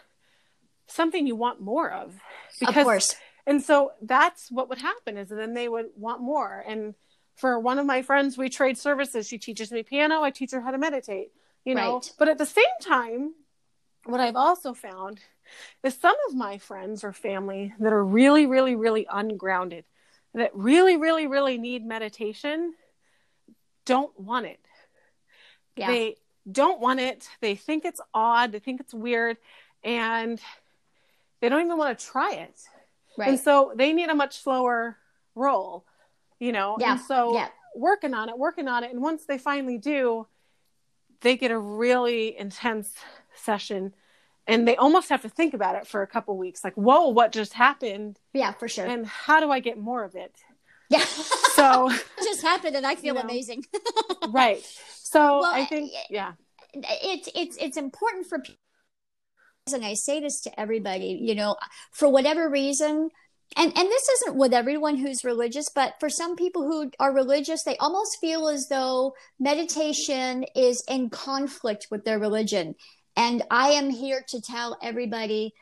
[0.87, 2.19] something you want more of.
[2.59, 3.15] Because of course.
[3.45, 6.63] and so that's what would happen is then they would want more.
[6.67, 6.95] And
[7.35, 9.27] for one of my friends we trade services.
[9.27, 10.21] She teaches me piano.
[10.23, 11.31] I teach her how to meditate
[11.65, 11.95] you know?
[11.95, 12.11] Right.
[12.17, 13.33] but at the same time
[14.05, 15.19] what i've also found
[15.83, 19.85] is some of my friends or family that are really really really ungrounded
[20.33, 22.73] that really really really need meditation
[23.89, 24.59] don't want it
[25.75, 25.87] yeah.
[25.87, 26.15] they
[26.49, 29.37] don't want it they think it's odd they think it's weird
[29.83, 30.41] and
[31.41, 32.59] they don't even want to try it
[33.19, 33.29] Right.
[33.29, 34.97] And so they need a much slower
[35.35, 35.85] roll,
[36.39, 36.77] you know?
[36.79, 36.93] Yeah.
[36.93, 37.49] And so yeah.
[37.75, 38.91] working on it, working on it.
[38.91, 40.25] And once they finally do,
[41.19, 42.93] they get a really intense
[43.35, 43.93] session
[44.47, 47.31] and they almost have to think about it for a couple weeks like whoa what
[47.31, 50.35] just happened yeah for sure and how do i get more of it
[50.97, 51.05] yeah.
[51.55, 53.65] So it just happened and i feel you know, amazing.
[54.29, 54.63] Right.
[54.95, 56.33] So well, i think yeah.
[56.73, 58.59] it's it's it's important for people
[59.73, 61.55] and I say this to everybody, you know,
[61.91, 63.09] for whatever reason,
[63.55, 67.63] and and this isn't with everyone who's religious, but for some people who are religious,
[67.63, 72.75] they almost feel as though meditation is in conflict with their religion.
[73.15, 75.53] And I am here to tell everybody,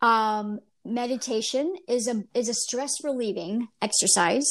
[0.00, 4.50] um, meditation is a is a stress relieving exercise.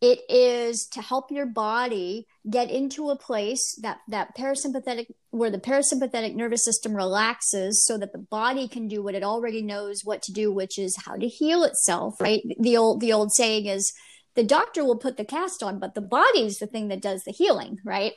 [0.00, 5.58] It is to help your body get into a place that that parasympathetic where the
[5.58, 10.22] parasympathetic nervous system relaxes so that the body can do what it already knows what
[10.22, 12.42] to do, which is how to heal itself, right?
[12.58, 13.92] The old the old saying is
[14.36, 17.32] the doctor will put the cast on, but the body's the thing that does the
[17.32, 18.14] healing, right?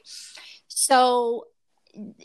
[0.68, 1.48] So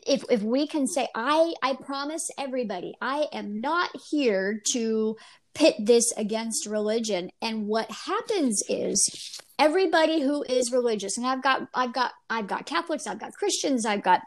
[0.07, 5.15] if if we can say i i promise everybody i am not here to
[5.59, 7.31] pit this against religion.
[7.43, 12.65] And what happens is everybody who is religious and i've got i've got i've got
[12.65, 14.21] catholics i've got christians i've got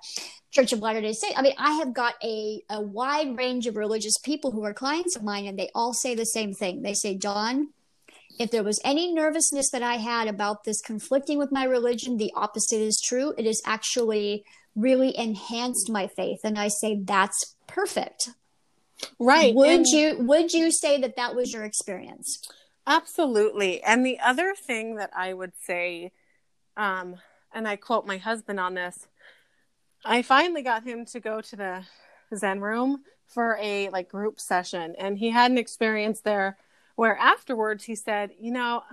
[0.52, 3.78] church of latter day saints i mean i have got a, a wide range of
[3.78, 6.82] religious people who are clients of mine and they all say the same thing.
[6.82, 7.70] They say dawn
[8.40, 12.34] if there was any nervousness that i had about this conflicting with my religion the
[12.36, 13.34] opposite is true.
[13.38, 14.44] It has actually
[14.76, 16.40] really enhanced my faith.
[16.44, 18.32] And i say that's perfect
[19.20, 22.48] right would and you would you say that that was your experience?
[22.88, 26.12] Absolutely and the other thing that i would say
[26.76, 27.16] um
[27.54, 29.08] and i quote my husband on this
[30.04, 31.84] i finally got him to go to the
[32.36, 36.58] zen room for a like group session and he had an experience there
[36.96, 38.84] where afterwards he said you know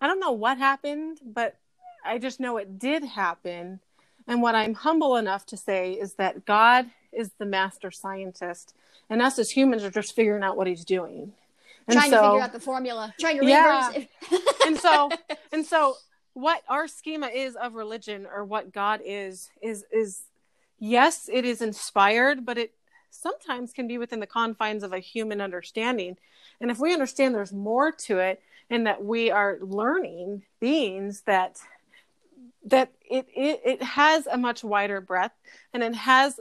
[0.00, 1.58] i don't know what happened but
[2.06, 3.80] i just know it did happen
[4.26, 8.74] and what I'm humble enough to say is that God is the master scientist,
[9.08, 11.32] and us as humans are just figuring out what He's doing.
[11.86, 13.92] And trying so, to figure out the formula, trying to yeah.
[14.66, 15.10] and so,
[15.52, 15.96] and so,
[16.32, 20.22] what our schema is of religion, or what God is, is is
[20.78, 22.72] yes, it is inspired, but it
[23.10, 26.16] sometimes can be within the confines of a human understanding.
[26.60, 31.58] And if we understand there's more to it, and that we are learning beings that
[32.66, 35.34] that it, it it has a much wider breadth
[35.72, 36.40] and it has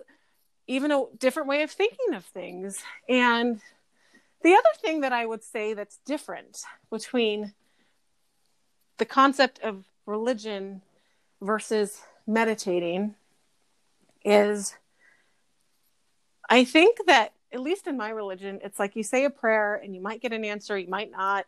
[0.67, 3.59] even a different way of thinking of things and
[4.43, 7.53] the other thing that i would say that's different between
[8.97, 10.81] the concept of religion
[11.41, 13.15] versus meditating
[14.23, 14.75] is
[16.49, 19.93] i think that at least in my religion it's like you say a prayer and
[19.93, 21.45] you might get an answer you might not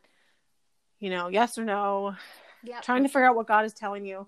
[0.99, 2.15] you know yes or no
[2.63, 2.81] yep.
[2.81, 4.27] trying to figure out what god is telling you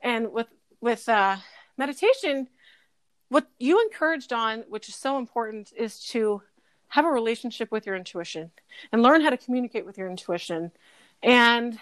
[0.00, 0.48] and with
[0.80, 1.36] with uh,
[1.76, 2.48] meditation
[3.28, 6.42] what you encouraged on which is so important is to
[6.88, 8.50] have a relationship with your intuition
[8.92, 10.72] and learn how to communicate with your intuition.
[11.22, 11.78] And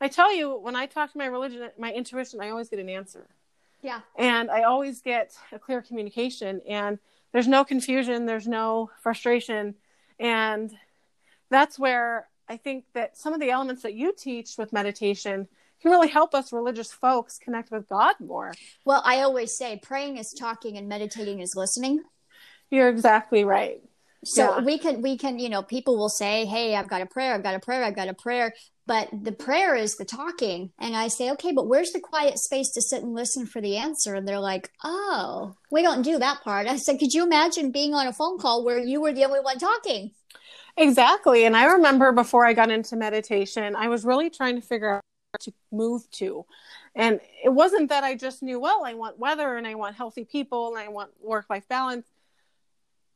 [0.00, 2.88] i tell you when i talk to my religion my intuition i always get an
[2.88, 3.26] answer.
[3.82, 4.00] Yeah.
[4.16, 6.98] And i always get a clear communication and
[7.32, 9.74] there's no confusion there's no frustration.
[10.18, 10.72] And
[11.50, 15.48] that's where i think that some of the elements that you teach with meditation
[15.82, 18.52] can really help us religious folks connect with God more.
[18.84, 22.02] Well, I always say praying is talking and meditating is listening.
[22.70, 23.82] You're exactly right.
[24.24, 24.64] So yeah.
[24.64, 27.42] we can we can, you know, people will say, "Hey, I've got a prayer, I've
[27.42, 28.54] got a prayer, I've got a prayer."
[28.86, 30.70] But the prayer is the talking.
[30.78, 33.76] And I say, "Okay, but where's the quiet space to sit and listen for the
[33.76, 37.72] answer?" And they're like, "Oh, we don't do that part." I said, "Could you imagine
[37.72, 40.12] being on a phone call where you were the only one talking?"
[40.76, 41.44] Exactly.
[41.44, 45.02] And I remember before I got into meditation, I was really trying to figure out
[45.40, 46.44] to move to.
[46.94, 50.24] And it wasn't that I just knew, well, I want weather and I want healthy
[50.24, 52.06] people and I want work life balance.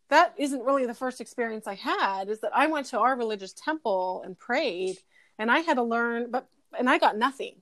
[0.09, 3.53] That isn't really the first experience I had, is that I went to our religious
[3.53, 4.99] temple and prayed
[5.39, 6.47] and I had to learn, but,
[6.79, 7.57] and I got nothing.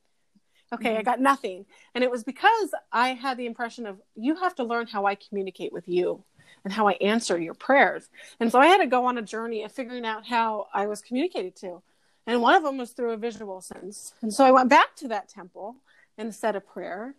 [0.73, 0.99] Okay, mm-hmm.
[0.99, 1.67] I got nothing.
[1.95, 5.15] And it was because I had the impression of you have to learn how I
[5.15, 6.23] communicate with you
[6.65, 8.09] and how I answer your prayers.
[8.41, 11.01] And so I had to go on a journey of figuring out how I was
[11.01, 11.83] communicated to
[12.27, 14.15] and one of them was through a visual sense.
[14.23, 15.77] And so I went back to that temple
[16.17, 17.15] and said a prayer,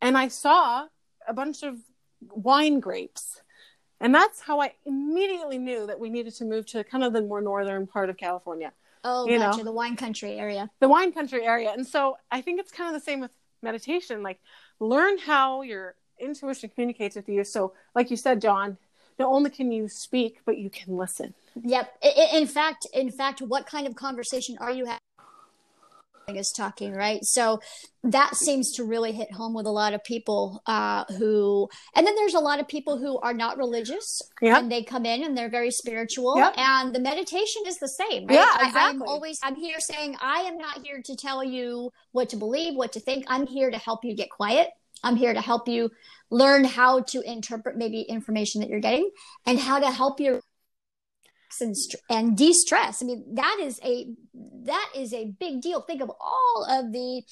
[0.00, 0.86] and I saw
[1.26, 1.76] a bunch of
[2.20, 3.42] wine grapes.
[4.00, 7.22] And that's how I immediately knew that we needed to move to kind of the
[7.22, 8.72] more northern part of California.
[9.04, 9.64] Oh, you gotcha, know?
[9.64, 10.70] the wine country area.
[10.80, 11.72] The wine country area.
[11.72, 13.30] And so I think it's kind of the same with
[13.62, 14.22] meditation.
[14.22, 14.40] Like,
[14.78, 17.44] learn how your intuition communicates with you.
[17.44, 18.76] So, like you said, John,
[19.18, 21.34] not only can you speak, but you can listen.
[21.62, 21.92] Yep.
[22.32, 25.00] In fact, in fact, what kind of conversation are you having?
[26.36, 27.60] is talking right so
[28.04, 32.14] that seems to really hit home with a lot of people uh, who and then
[32.14, 34.58] there's a lot of people who are not religious yep.
[34.58, 36.54] and they come in and they're very spiritual yep.
[36.56, 38.34] and the meditation is the same right?
[38.34, 38.80] yeah exactly.
[38.80, 42.36] I, i'm always i'm here saying i am not here to tell you what to
[42.36, 44.68] believe what to think i'm here to help you get quiet
[45.02, 45.90] i'm here to help you
[46.30, 49.10] learn how to interpret maybe information that you're getting
[49.46, 50.40] and how to help you
[51.60, 51.74] and,
[52.08, 53.02] and de-stress.
[53.02, 54.08] I mean that is a
[54.64, 55.80] that is a big deal.
[55.80, 57.22] Think of all of the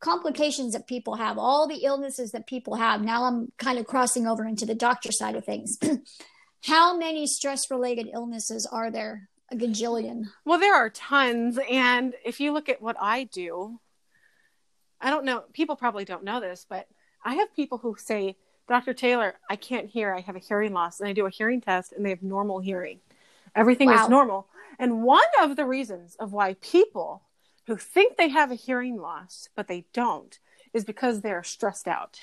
[0.00, 3.02] complications that people have all the illnesses that people have.
[3.02, 5.78] Now i'm kind of crossing over into the doctor side of things.
[6.64, 9.28] How many stress related illnesses are there?
[9.50, 10.26] A gajillion.
[10.44, 11.58] Well, there are tons.
[11.70, 13.80] And if you look at what I do,
[15.00, 16.86] I don't know, people probably don't know this, but
[17.24, 18.36] I have people who say,
[18.68, 18.94] Dr.
[18.94, 20.14] Taylor, I can't hear.
[20.14, 21.00] I have a hearing loss.
[21.00, 23.00] And I do a hearing test and they have normal hearing.
[23.54, 24.02] Everything wow.
[24.02, 24.46] is normal.
[24.78, 27.22] And one of the reasons of why people
[27.66, 30.38] who think they have a hearing loss, but they don't,
[30.72, 32.20] is because they're stressed out.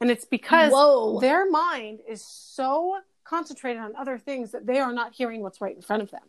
[0.00, 1.18] And it's because Whoa.
[1.20, 5.74] their mind is so concentrated on other things that they are not hearing what's right
[5.74, 6.22] in front of them.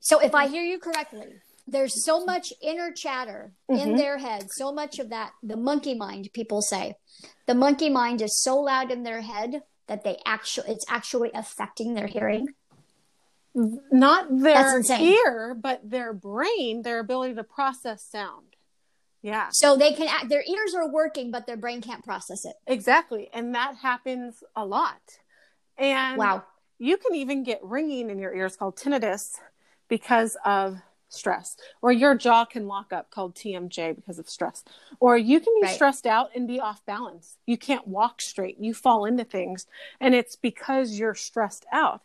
[0.00, 3.80] So, if I hear you correctly, there's so much inner chatter mm-hmm.
[3.80, 6.94] in their head, so much of that, the monkey mind, people say.
[7.46, 11.94] The monkey mind is so loud in their head that they actually, it's actually affecting
[11.94, 12.48] their hearing.
[13.54, 18.56] Not their ear, but their brain, their ability to process sound.
[19.22, 19.48] Yeah.
[19.52, 22.56] So they can act, their ears are working, but their brain can't process it.
[22.66, 23.30] Exactly.
[23.32, 25.00] And that happens a lot.
[25.78, 26.44] And wow.
[26.78, 29.38] You can even get ringing in your ears called tinnitus
[29.88, 30.82] because of
[31.14, 34.64] stress, or your jaw can lock up called TMJ because of stress,
[35.00, 35.74] or you can be right.
[35.74, 37.36] stressed out and be off balance.
[37.46, 39.66] You can't walk straight, you fall into things,
[40.00, 42.02] and it's because you're stressed out.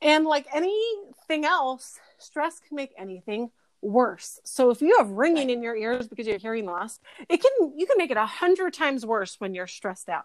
[0.00, 3.50] And like anything else, stress can make anything
[3.80, 4.40] worse.
[4.44, 6.98] So if you have ringing in your ears because you have hearing loss,
[7.28, 10.24] it can you can make it a hundred times worse when you're stressed out.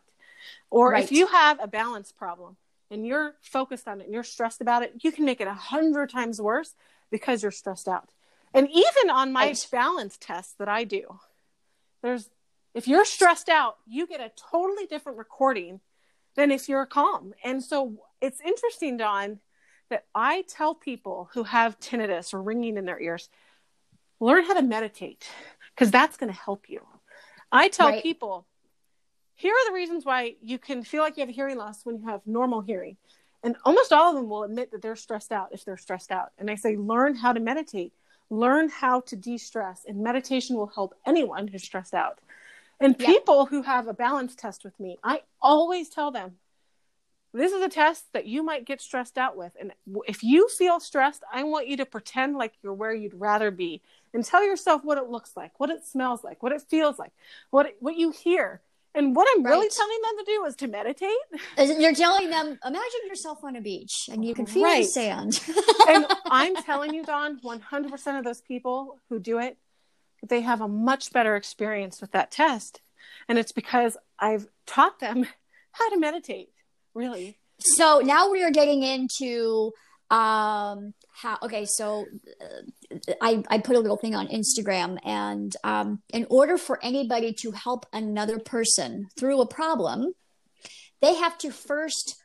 [0.69, 1.03] Or right.
[1.03, 2.57] if you have a balance problem
[2.89, 5.53] and you're focused on it and you're stressed about it, you can make it a
[5.53, 6.73] hundred times worse
[7.11, 8.09] because you're stressed out.
[8.53, 9.67] And even on my right.
[9.71, 11.19] balance test that I do,
[12.01, 12.29] there's
[12.73, 15.79] if you're stressed out, you get a totally different recording
[16.35, 17.33] than if you're calm.
[17.43, 19.39] And so it's interesting, Dawn,
[19.89, 23.29] that I tell people who have tinnitus or ringing in their ears,
[24.19, 25.27] learn how to meditate
[25.75, 26.81] because that's going to help you.
[27.51, 28.03] I tell right.
[28.03, 28.45] people,
[29.33, 32.07] here are the reasons why you can feel like you have hearing loss when you
[32.07, 32.97] have normal hearing.
[33.41, 36.31] And almost all of them will admit that they're stressed out if they're stressed out.
[36.37, 37.93] And I say, learn how to meditate,
[38.29, 39.85] learn how to de stress.
[39.87, 42.19] And meditation will help anyone who's stressed out.
[42.79, 43.07] And yeah.
[43.07, 46.35] people who have a balance test with me, I always tell them,
[47.33, 49.51] this is a test that you might get stressed out with.
[49.59, 49.71] And
[50.07, 53.81] if you feel stressed, I want you to pretend like you're where you'd rather be
[54.13, 57.11] and tell yourself what it looks like, what it smells like, what it feels like,
[57.51, 58.61] what it, what you hear.
[58.95, 59.51] And what I'm right.
[59.51, 61.79] really telling them to do is to meditate.
[61.79, 64.83] You're telling them, imagine yourself on a beach and you can feel right.
[64.83, 65.39] the sand.
[65.87, 69.57] and I'm telling you, Dawn, 100% of those people who do it,
[70.27, 72.81] they have a much better experience with that test.
[73.27, 75.25] And it's because I've taught them
[75.71, 76.49] how to meditate,
[76.93, 77.37] really.
[77.59, 79.71] So now we are getting into
[80.09, 82.05] um how okay so
[82.41, 87.33] uh, i i put a little thing on instagram and um in order for anybody
[87.33, 90.13] to help another person through a problem
[91.01, 92.15] they have to first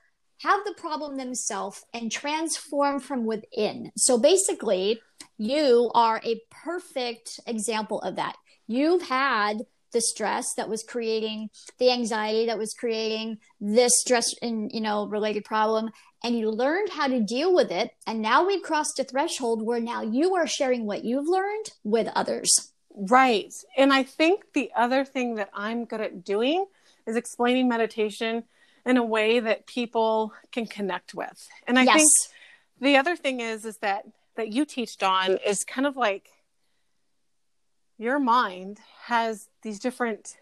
[0.45, 3.90] have the problem themselves and transform from within.
[3.97, 5.01] So basically
[5.38, 8.36] you are a perfect example of that.
[8.66, 9.59] You've had
[9.92, 15.07] the stress that was creating the anxiety that was creating this stress and you know
[15.07, 15.90] related problem
[16.25, 19.81] and you learned how to deal with it and now we've crossed a threshold where
[19.81, 25.05] now you are sharing what you've learned with others right and i think the other
[25.05, 26.64] thing that i'm good at doing
[27.07, 28.43] is explaining meditation
[28.85, 31.95] in a way that people can connect with and i yes.
[31.95, 32.11] think
[32.81, 34.05] the other thing is is that
[34.37, 36.29] that you teach Dawn is kind of like
[37.99, 40.37] your mind has these different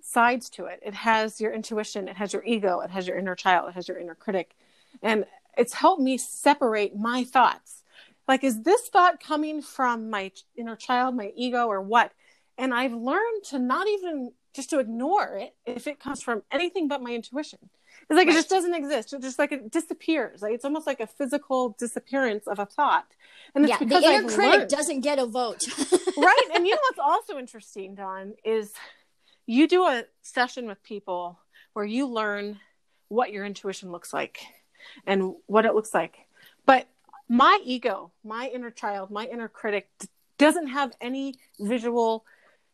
[0.00, 0.80] sides to it.
[0.84, 3.88] It has your intuition, it has your ego, it has your inner child, it has
[3.88, 4.56] your inner critic.
[5.00, 5.24] And
[5.56, 7.82] it's helped me separate my thoughts.
[8.28, 12.12] Like, is this thought coming from my inner child, my ego, or what?
[12.56, 16.86] And I've learned to not even just to ignore it if it comes from anything
[16.86, 17.58] but my intuition.
[18.08, 18.34] It's like right.
[18.34, 19.12] it just doesn't exist.
[19.12, 20.42] It's just like it disappears.
[20.42, 23.06] Like it's almost like a physical disappearance of a thought.
[23.54, 24.70] And it's yeah, because the inner I've critic learned.
[24.70, 25.66] doesn't get a vote.
[26.16, 26.48] right.
[26.54, 28.72] And you know what's also interesting, dawn is
[29.46, 31.38] you do a session with people
[31.72, 32.60] where you learn
[33.08, 34.42] what your intuition looks like
[35.06, 36.16] and what it looks like.
[36.66, 36.86] But
[37.28, 39.88] my ego, my inner child, my inner critic
[40.38, 42.24] doesn't have any visual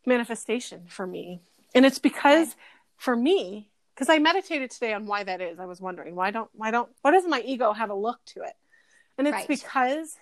[0.07, 1.41] manifestation for me.
[1.75, 2.57] And it's because
[2.97, 5.59] for me, because I meditated today on why that is.
[5.59, 8.43] I was wondering why don't why don't why doesn't my ego have a look to
[8.43, 8.55] it?
[9.17, 9.49] And it's right.
[9.49, 10.17] because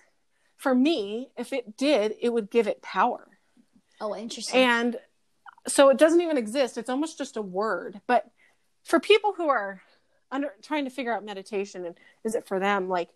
[0.57, 3.27] for me, if it did, it would give it power.
[4.01, 4.59] Oh, interesting.
[4.59, 4.97] And
[5.67, 6.77] so it doesn't even exist.
[6.77, 8.01] It's almost just a word.
[8.07, 8.25] But
[8.83, 9.81] for people who are
[10.31, 13.09] under trying to figure out meditation and is it for them, like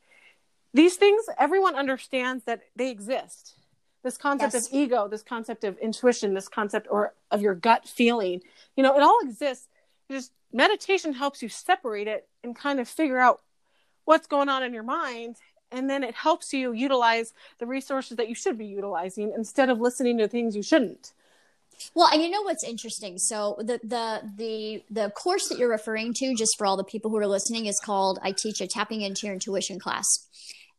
[0.74, 3.56] these things, everyone understands that they exist.
[4.04, 4.68] This concept yes.
[4.68, 8.42] of ego, this concept of intuition, this concept or of your gut feeling,
[8.76, 9.68] you know, it all exists.
[10.10, 13.42] Just meditation helps you separate it and kind of figure out
[14.06, 15.38] what's going on in your mind
[15.72, 19.80] and then it helps you utilize the resources that you should be utilizing instead of
[19.80, 21.14] listening to things you shouldn't
[21.94, 23.18] well, and you know what's interesting?
[23.18, 27.12] So the the the the course that you're referring to, just for all the people
[27.12, 30.06] who are listening, is called "I Teach a Tapping Into Your Intuition" class.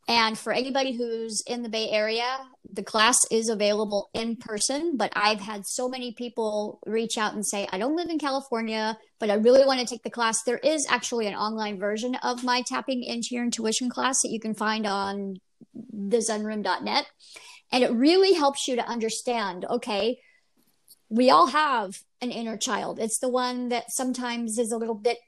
[0.08, 2.40] And for anybody who's in the Bay Area,
[2.70, 4.96] the class is available in person.
[4.96, 8.98] But I've had so many people reach out and say, I don't live in California,
[9.20, 10.42] but I really want to take the class.
[10.42, 14.40] There is actually an online version of my Tapping Into Your Intuition class that you
[14.40, 15.36] can find on
[15.72, 17.06] the thezenroom.net.
[17.70, 20.18] And it really helps you to understand okay,
[21.12, 22.98] we all have an inner child.
[22.98, 25.18] It's the one that sometimes is a little bit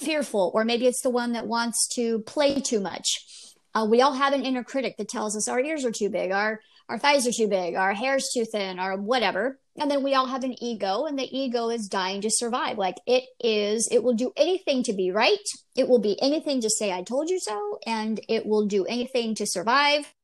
[0.00, 3.54] fearful, or maybe it's the one that wants to play too much.
[3.74, 6.32] Uh, we all have an inner critic that tells us our ears are too big,
[6.32, 9.58] our our thighs are too big, our hair's too thin, or whatever.
[9.78, 12.78] And then we all have an ego, and the ego is dying to survive.
[12.78, 15.46] Like it is, it will do anything to be right.
[15.76, 19.34] It will be anything to say, I told you so, and it will do anything
[19.34, 20.14] to survive.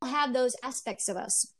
[0.00, 1.52] We'll have those aspects of us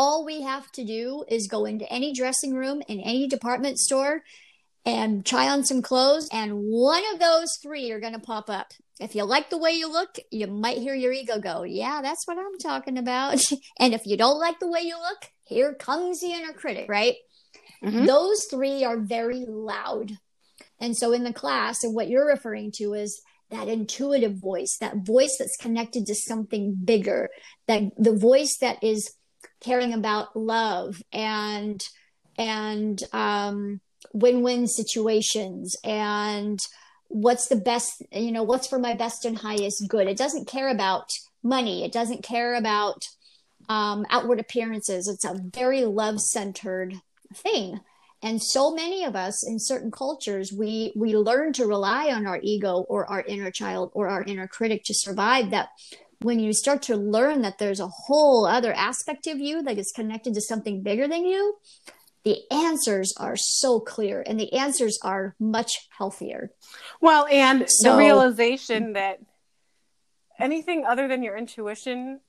[0.00, 4.22] all we have to do is go into any dressing room in any department store
[4.86, 8.72] and try on some clothes, and one of those three are going to pop up.
[8.98, 12.26] If you like the way you look, you might hear your ego go, Yeah, that's
[12.26, 13.42] what I'm talking about.
[13.78, 17.16] and if you don't like the way you look, here comes the inner critic, right?
[17.84, 18.06] Mm-hmm.
[18.06, 20.12] Those three are very loud.
[20.80, 23.20] And so in the class, and what you're referring to is
[23.50, 27.28] that intuitive voice, that voice that's connected to something bigger,
[27.68, 29.12] that the voice that is
[29.60, 31.82] caring about love and
[32.38, 33.80] and um,
[34.12, 36.58] win-win situations and
[37.08, 40.06] what's the best you know what's for my best and highest good.
[40.06, 41.10] It doesn't care about
[41.42, 41.84] money.
[41.84, 43.04] It doesn't care about
[43.68, 45.08] um, outward appearances.
[45.08, 46.94] It's a very love-centered
[47.34, 47.80] thing.
[48.22, 52.38] And so many of us in certain cultures we we learn to rely on our
[52.42, 55.70] ego or our inner child or our inner critic to survive that
[56.22, 59.92] when you start to learn that there's a whole other aspect of you that is
[59.94, 61.56] connected to something bigger than you,
[62.24, 66.50] the answers are so clear and the answers are much healthier.
[67.00, 69.20] Well, and so, the realization that
[70.38, 72.20] anything other than your intuition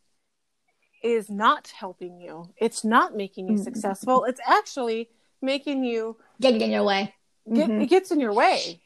[1.04, 2.54] is not helping you.
[2.58, 3.64] It's not making you mm-hmm.
[3.64, 4.24] successful.
[4.26, 5.10] It's actually
[5.42, 7.16] making you getting in your way.
[7.52, 7.82] Get, mm-hmm.
[7.82, 8.82] It gets in your way.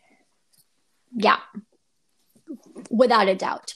[1.13, 1.39] Yeah.
[2.89, 3.73] Without a doubt.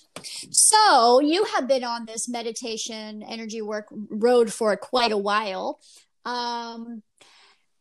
[0.52, 5.80] So you have been on this meditation energy work road for quite a while.
[6.26, 7.04] Um,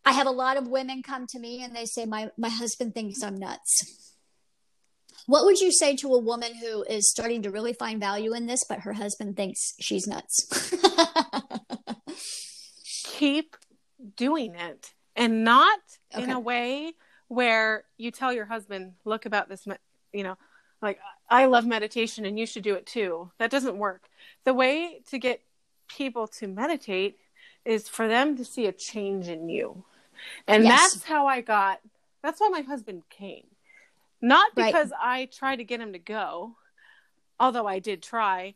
[0.04, 2.94] I have a lot of women come to me and they say, my, my husband
[2.94, 4.14] thinks I'm nuts.
[5.26, 8.46] What would you say to a woman who is starting to really find value in
[8.46, 10.74] this, but her husband thinks she's nuts?
[13.04, 13.56] Keep
[14.16, 15.80] doing it and not
[16.14, 16.24] okay.
[16.24, 16.94] in a way
[17.26, 19.66] where you tell your husband, look about this,
[20.14, 20.38] you know,
[20.80, 20.98] like
[21.28, 23.30] I love meditation and you should do it too.
[23.38, 24.08] That doesn't work.
[24.44, 25.42] The way to get
[25.88, 27.18] people to meditate
[27.64, 29.84] is for them to see a change in you.
[30.46, 30.92] And yes.
[30.92, 31.80] that's how I got
[32.22, 33.46] that's why my husband came.
[34.20, 35.20] Not because right.
[35.20, 36.56] I tried to get him to go,
[37.38, 38.54] although I did try.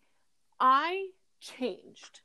[0.58, 1.10] I
[1.40, 2.20] changed.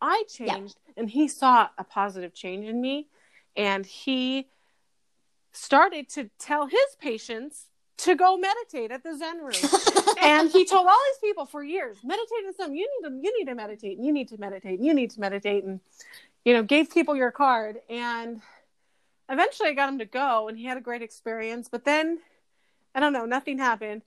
[0.00, 0.94] I changed yeah.
[0.96, 3.08] and he saw a positive change in me
[3.54, 4.48] and he
[5.52, 7.66] started to tell his patients
[8.04, 10.14] to go meditate at the Zen room.
[10.22, 13.38] and he told all these people for years, meditate in some, you need to, you
[13.38, 15.64] need to meditate, and you need to meditate, and you need to meditate.
[15.64, 15.80] And,
[16.44, 17.76] you know, gave people your card.
[17.88, 18.40] And
[19.28, 21.68] eventually I got him to go and he had a great experience.
[21.70, 22.18] But then,
[22.94, 24.02] I don't know, nothing happened.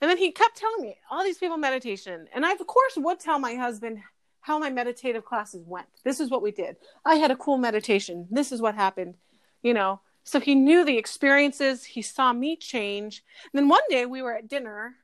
[0.00, 2.26] And then he kept telling me all these people meditation.
[2.34, 4.00] And I, of course, would tell my husband
[4.40, 5.86] how my meditative classes went.
[6.02, 6.76] This is what we did.
[7.04, 8.26] I had a cool meditation.
[8.30, 9.14] This is what happened.
[9.62, 11.84] You know, so he knew the experiences.
[11.84, 13.24] He saw me change.
[13.52, 14.94] And then one day we were at dinner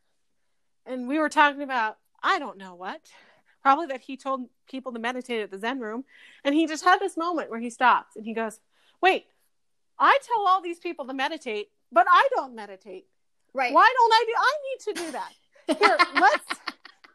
[0.86, 3.00] and we were talking about, I don't know what,
[3.62, 6.04] probably that he told people to meditate at the Zen room.
[6.44, 8.60] And he just had this moment where he stops and he goes,
[9.00, 9.26] Wait,
[9.98, 13.06] I tell all these people to meditate, but I don't meditate.
[13.54, 13.72] Right.
[13.72, 14.32] Why don't I do?
[14.36, 15.78] I need to do that.
[15.78, 16.57] Here, let's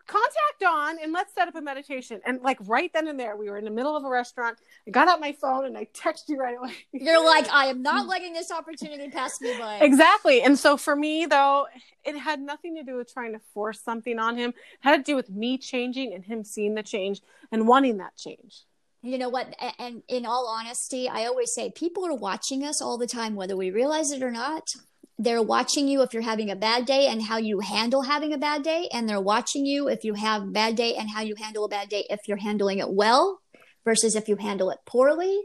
[0.07, 2.21] contact Dawn and let's set up a meditation.
[2.25, 4.57] And like right then and there, we were in the middle of a restaurant.
[4.87, 6.73] I got out my phone and I texted you right away.
[6.91, 9.79] You're like, I am not letting this opportunity pass me by.
[9.79, 10.41] Exactly.
[10.41, 11.67] And so for me, though,
[12.03, 14.49] it had nothing to do with trying to force something on him.
[14.49, 18.15] It had to do with me changing and him seeing the change and wanting that
[18.17, 18.63] change.
[19.01, 19.53] You know what?
[19.79, 23.57] And in all honesty, I always say people are watching us all the time, whether
[23.57, 24.73] we realize it or not
[25.19, 28.37] they're watching you if you're having a bad day and how you handle having a
[28.37, 31.65] bad day and they're watching you if you have bad day and how you handle
[31.65, 33.39] a bad day if you're handling it well
[33.85, 35.41] versus if you handle it poorly.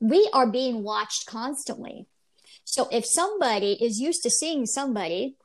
[0.00, 2.06] We are being watched constantly.
[2.64, 5.36] So if somebody is used to seeing somebody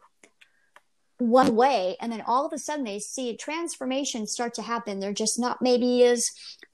[1.19, 4.99] one way and then all of a sudden they see a transformation start to happen
[4.99, 6.23] they're just not maybe as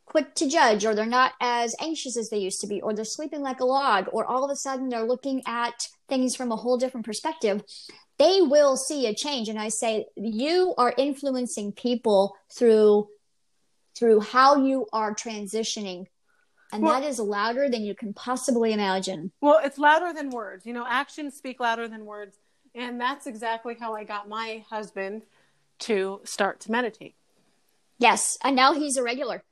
[0.06, 3.06] quick to judge or they're not as anxious as they used to be or they're
[3.06, 6.56] sleeping like a log or all of a sudden they're looking at things from a
[6.56, 7.64] whole different perspective
[8.18, 9.50] they will see a change.
[9.50, 13.08] And i say you are influencing people through
[13.96, 16.08] through how you are transitioning.
[16.72, 19.32] And well, that is louder than you can possibly imagine.
[19.42, 20.66] Well it's louder than words.
[20.66, 22.38] You know actions speak louder than words.
[22.76, 25.24] And that's exactly how I got my husband
[25.80, 27.16] to start to meditate.
[28.00, 29.44] Yes, and now he's a regular,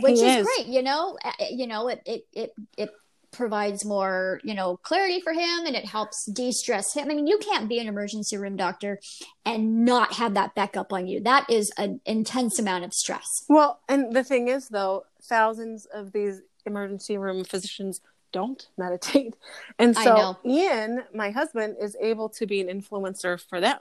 [0.00, 0.66] which is, is, great.
[0.66, 1.18] You know,
[1.50, 2.90] you know, it it it it
[3.32, 7.10] provides more, you know, clarity for him, and it helps de-stress him.
[7.10, 9.00] I mean, you can't be an emergency room doctor
[9.44, 11.20] and not have that backup on you.
[11.20, 13.44] That is an intense amount of stress.
[13.48, 18.00] Well, and the thing is, though, thousands of these emergency room physicians
[18.32, 19.34] don't meditate.
[19.78, 23.78] And so Ian, my husband, is able to be an influencer for them.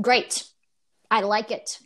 [0.00, 0.44] Great.
[1.10, 1.80] I like it.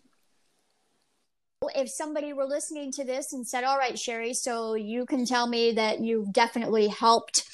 [1.74, 5.46] If somebody were listening to this and said, All right, Sherry, so you can tell
[5.46, 7.44] me that you've definitely helped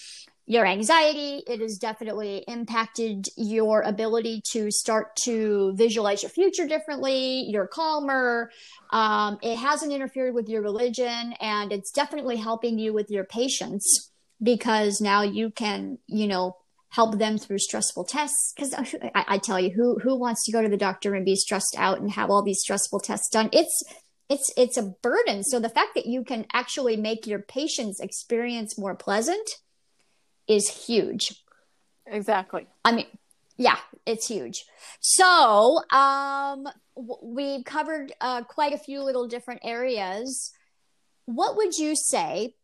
[0.47, 7.45] your anxiety, it has definitely impacted your ability to start to visualize your future differently,
[7.49, 8.51] you're calmer,
[8.91, 14.11] um, it hasn't interfered with your religion, and it's definitely helping you with your patience
[14.43, 16.57] because now you can, you know,
[16.91, 18.53] help them through stressful tests.
[18.55, 21.37] Because I, I, tell you, who who wants to go to the doctor and be
[21.37, 23.49] stressed out and have all these stressful tests done?
[23.53, 23.83] It's
[24.29, 25.43] it's it's a burden.
[25.43, 29.49] So the fact that you can actually make your patient's experience more pleasant
[30.47, 31.35] is huge.
[32.07, 32.67] Exactly.
[32.85, 33.07] I mean,
[33.57, 33.77] yeah,
[34.07, 34.65] it's huge.
[35.01, 36.67] So um,
[37.23, 40.53] we've covered uh, quite a few little different areas.
[41.27, 42.55] What would you say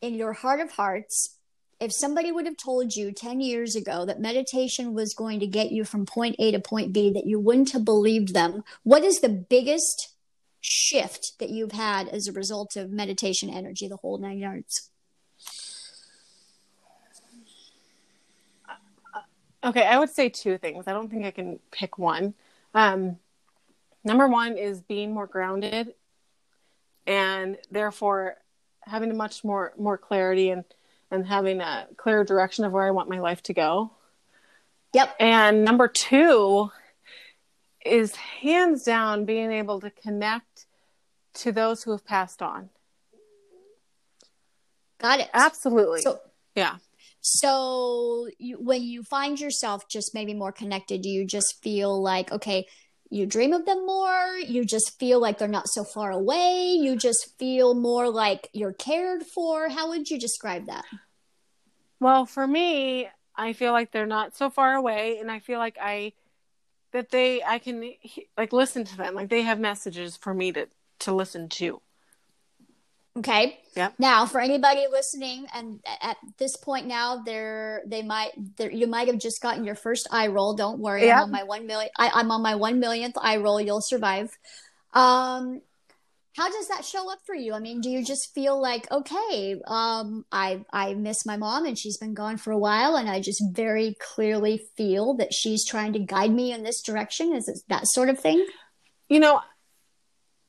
[0.00, 1.35] in your heart of hearts,
[1.78, 5.72] if somebody would have told you 10 years ago that meditation was going to get
[5.72, 9.20] you from point A to point B, that you wouldn't have believed them, what is
[9.20, 10.14] the biggest
[10.60, 14.90] shift that you've had as a result of meditation energy, the whole nine yards?
[19.62, 20.84] Okay, I would say two things.
[20.86, 22.34] I don't think I can pick one.
[22.72, 23.18] Um,
[24.04, 25.94] number one is being more grounded
[27.06, 28.36] and therefore
[28.82, 30.64] having much more more clarity and
[31.10, 33.92] and having a clear direction of where I want my life to go.
[34.92, 35.16] Yep.
[35.20, 36.70] And number 2
[37.84, 40.66] is hands down being able to connect
[41.34, 42.70] to those who have passed on.
[44.98, 45.28] Got it.
[45.34, 46.00] Absolutely.
[46.00, 46.20] So,
[46.54, 46.76] yeah.
[47.20, 52.32] So you, when you find yourself just maybe more connected, do you just feel like,
[52.32, 52.66] okay,
[53.10, 56.96] you dream of them more you just feel like they're not so far away you
[56.96, 59.68] just feel more like you're cared for.
[59.68, 60.84] How would you describe that?
[62.00, 65.76] Well for me i feel like they're not so far away and i feel like
[65.80, 66.12] i
[66.92, 67.92] that they i can
[68.36, 69.14] like listen to them.
[69.14, 70.68] Like they have messages for me to
[71.00, 71.80] to listen to
[73.18, 73.58] Okay.
[73.74, 73.90] Yeah.
[73.98, 79.08] Now, for anybody listening, and at this point now, they're they might they're, you might
[79.08, 80.54] have just gotten your first eye roll.
[80.54, 81.16] Don't worry, yep.
[81.18, 81.90] I'm on my one million.
[81.96, 83.60] I, I'm on my one millionth eye roll.
[83.60, 84.30] You'll survive.
[84.92, 85.60] Um,
[86.36, 87.54] how does that show up for you?
[87.54, 91.78] I mean, do you just feel like okay, um, I I miss my mom and
[91.78, 95.94] she's been gone for a while, and I just very clearly feel that she's trying
[95.94, 97.34] to guide me in this direction?
[97.34, 98.46] Is it that sort of thing?
[99.08, 99.40] You know,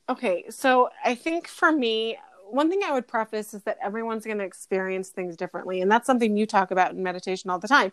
[0.10, 2.18] okay, so I think for me,
[2.50, 6.06] one thing I would preface is that everyone's going to experience things differently, and that's
[6.06, 7.92] something you talk about in meditation all the time.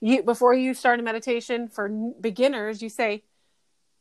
[0.00, 1.88] You before you start a meditation for
[2.20, 3.22] beginners, you say,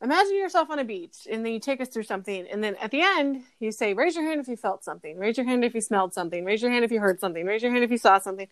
[0.01, 2.91] "Imagine yourself on a beach," and then you take us through something, and then at
[2.91, 5.17] the end, you say, "Raise your hand if you felt something.
[5.17, 6.43] Raise your hand if you smelled something.
[6.43, 7.45] Raise your hand if you heard something.
[7.45, 8.47] Raise your hand if you saw something."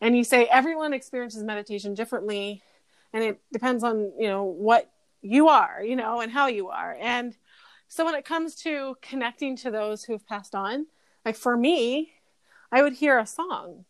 [0.00, 2.62] And you say everyone experiences meditation differently,
[3.12, 4.90] and it depends on you know what
[5.22, 7.36] you are, you know, and how you are, and
[7.94, 10.86] so when it comes to connecting to those who have passed on,
[11.24, 12.10] like for me,
[12.72, 13.84] I would hear a song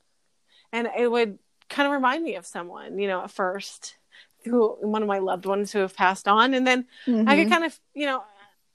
[0.70, 1.38] and it would
[1.70, 3.96] kind of remind me of someone, you know, at first
[4.44, 7.26] who one of my loved ones who have passed on and then mm-hmm.
[7.26, 8.22] I could kind of, you know,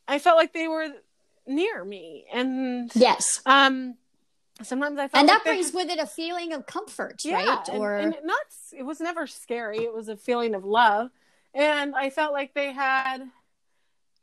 [0.07, 0.88] I felt like they were
[1.45, 3.39] near me and yes.
[3.45, 3.97] Um
[4.63, 7.69] sometimes I felt And like that brings with it a feeling of comfort, yeah, right?
[7.73, 8.41] Or and, and not
[8.75, 9.84] it was never scary.
[9.84, 11.11] It was a feeling of love.
[11.53, 13.30] And I felt like they had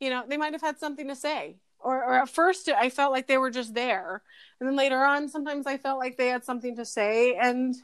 [0.00, 1.56] you know, they might have had something to say.
[1.78, 4.22] Or, or at first, I felt like they were just there.
[4.58, 7.74] And then later on, sometimes I felt like they had something to say and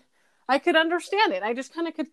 [0.48, 1.42] I could understand it.
[1.42, 2.08] I just kind of could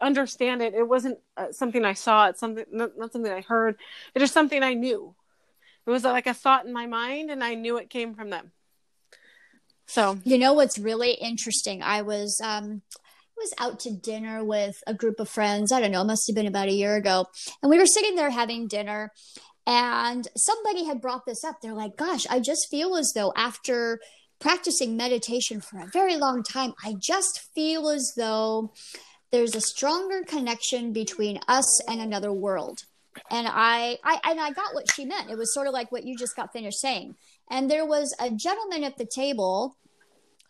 [0.00, 0.74] understand it.
[0.74, 2.28] It wasn't uh, something I saw.
[2.28, 3.76] It's something, not, not something I heard.
[4.14, 5.14] It was something I knew.
[5.86, 8.52] It was like a thought in my mind and I knew it came from them.
[9.86, 11.82] So, you know what's really interesting?
[11.82, 12.82] I was, um,
[13.40, 15.72] was out to dinner with a group of friends.
[15.72, 17.26] I don't know, it must have been about a year ago.
[17.62, 19.12] And we were sitting there having dinner,
[19.66, 21.60] and somebody had brought this up.
[21.60, 24.00] They're like, gosh, I just feel as though after
[24.40, 28.72] practicing meditation for a very long time, I just feel as though
[29.30, 32.80] there's a stronger connection between us and another world.
[33.30, 35.30] And I, I and I got what she meant.
[35.30, 37.16] It was sort of like what you just got finished saying.
[37.50, 39.76] And there was a gentleman at the table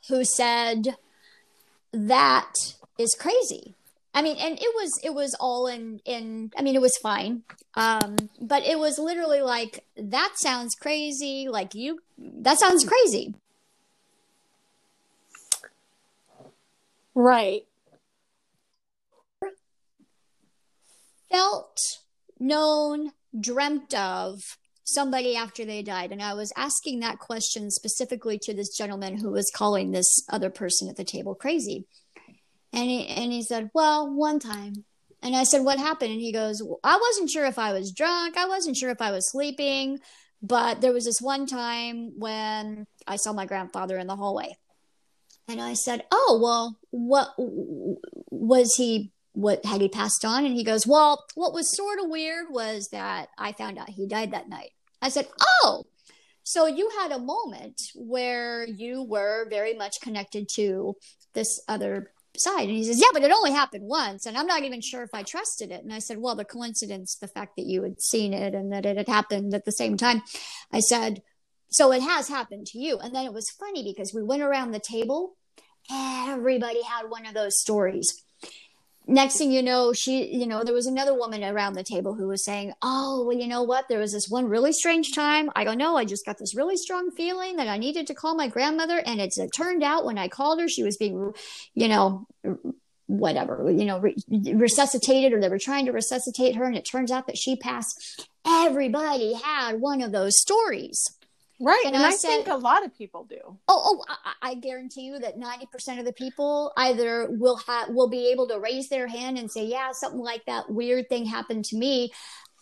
[0.09, 0.97] who said
[1.93, 2.53] that
[3.01, 3.75] is crazy.
[4.13, 6.51] I mean, and it was it was all in in.
[6.57, 7.43] I mean, it was fine,
[7.75, 11.49] um, but it was literally like that sounds crazy.
[11.49, 13.35] Like you, that sounds crazy.
[17.15, 17.67] Right.
[21.31, 21.79] Felt,
[22.41, 24.41] known, dreamt of
[24.83, 26.11] somebody after they died.
[26.13, 30.51] And I was asking that question specifically to this gentleman who was calling this other
[30.51, 31.87] person at the table crazy.
[32.73, 34.85] And he, and he said, Well, one time.
[35.23, 36.13] And I said, What happened?
[36.13, 38.37] And he goes, well, I wasn't sure if I was drunk.
[38.37, 39.99] I wasn't sure if I was sleeping.
[40.43, 44.57] But there was this one time when I saw my grandfather in the hallway.
[45.49, 49.13] And I said, Oh, well, what was he?
[49.33, 50.45] What had he passed on?
[50.45, 54.07] And he goes, Well, what was sort of weird was that I found out he
[54.07, 54.71] died that night.
[55.03, 55.29] I said,
[55.63, 55.85] Oh,
[56.43, 60.97] so you had a moment where you were very much connected to
[61.35, 62.69] this other side.
[62.69, 64.27] And he says, Yeah, but it only happened once.
[64.27, 65.83] And I'm not even sure if I trusted it.
[65.83, 68.87] And I said, Well, the coincidence, the fact that you had seen it and that
[68.87, 70.23] it had happened at the same time.
[70.73, 71.23] I said,
[71.69, 72.99] So it has happened to you.
[72.99, 75.37] And then it was funny because we went around the table,
[75.91, 78.23] everybody had one of those stories
[79.11, 82.29] next thing you know, she, you know, there was another woman around the table who
[82.29, 83.89] was saying, Oh, well, you know what?
[83.89, 85.51] There was this one really strange time.
[85.55, 85.97] I don't know.
[85.97, 89.03] I just got this really strong feeling that I needed to call my grandmother.
[89.05, 91.33] And it's, it turned out when I called her, she was being,
[91.75, 92.27] you know,
[93.07, 96.65] whatever, you know, re- resuscitated or they were trying to resuscitate her.
[96.65, 98.29] And it turns out that she passed.
[98.47, 101.17] Everybody had one of those stories.
[101.63, 101.83] Right.
[101.85, 103.59] And, and I, I said, think a lot of people do.
[103.69, 108.09] Oh, oh, I, I guarantee you that 90% of the people either will have, will
[108.09, 111.67] be able to raise their hand and say, yeah, something like that weird thing happened
[111.67, 112.13] to me,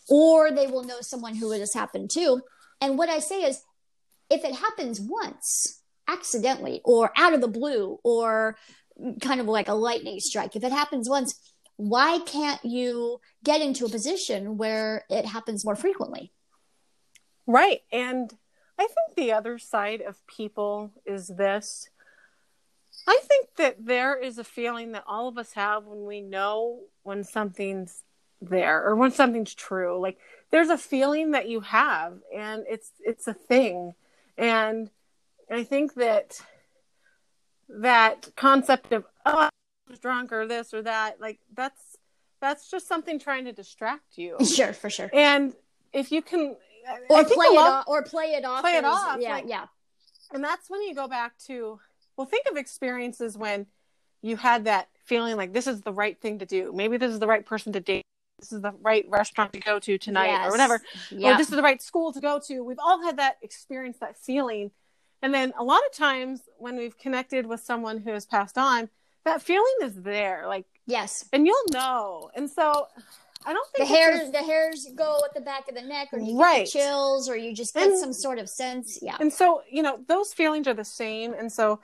[0.09, 2.41] or they will know someone who it has happened to.
[2.81, 3.61] And what I say is,
[4.29, 8.57] if it happens once accidentally or out of the blue or
[9.21, 11.39] kind of like a lightning strike, if it happens once,
[11.77, 16.33] why can't you get into a position where it happens more frequently?
[17.47, 17.79] Right.
[17.93, 18.29] And
[18.79, 21.89] I think the other side of people is this.
[23.05, 26.83] I think that there is a feeling that all of us have when we know
[27.03, 28.03] when something's
[28.41, 29.99] there or when something's true.
[29.99, 30.17] Like
[30.49, 33.95] there's a feeling that you have and it's it's a thing.
[34.37, 34.89] And
[35.51, 36.39] I think that
[37.67, 39.49] that concept of oh I
[39.89, 41.97] was drunk or this or that, like that's
[42.39, 44.37] that's just something trying to distract you.
[44.45, 45.09] Sure, for sure.
[45.13, 45.53] And
[45.91, 46.55] if you can
[47.09, 48.61] or play it off, or play it off.
[48.61, 49.17] Play it off.
[49.19, 49.65] Yeah, like, yeah.
[50.33, 51.79] And that's when you go back to
[52.19, 53.65] well, think of experiences when
[54.21, 56.73] you had that feeling like this is the right thing to do.
[56.75, 58.03] Maybe this is the right person to date.
[58.39, 60.47] This is the right restaurant to go to tonight yes.
[60.47, 60.81] or whatever.
[61.11, 62.61] Or this is the right school to go to.
[62.61, 64.71] We've all had that experience, that feeling.
[65.21, 68.89] And then a lot of times when we've connected with someone who has passed on,
[69.23, 70.43] that feeling is there.
[70.45, 71.23] Like, yes.
[71.31, 72.31] And you'll know.
[72.35, 72.87] And so
[73.45, 76.19] I don't think the hairs the hairs go at the back of the neck, or
[76.19, 76.65] you right.
[76.65, 78.99] get chills, or you just get and, some sort of sense.
[79.01, 79.15] Yeah.
[79.19, 81.79] And so you know those feelings are the same, and so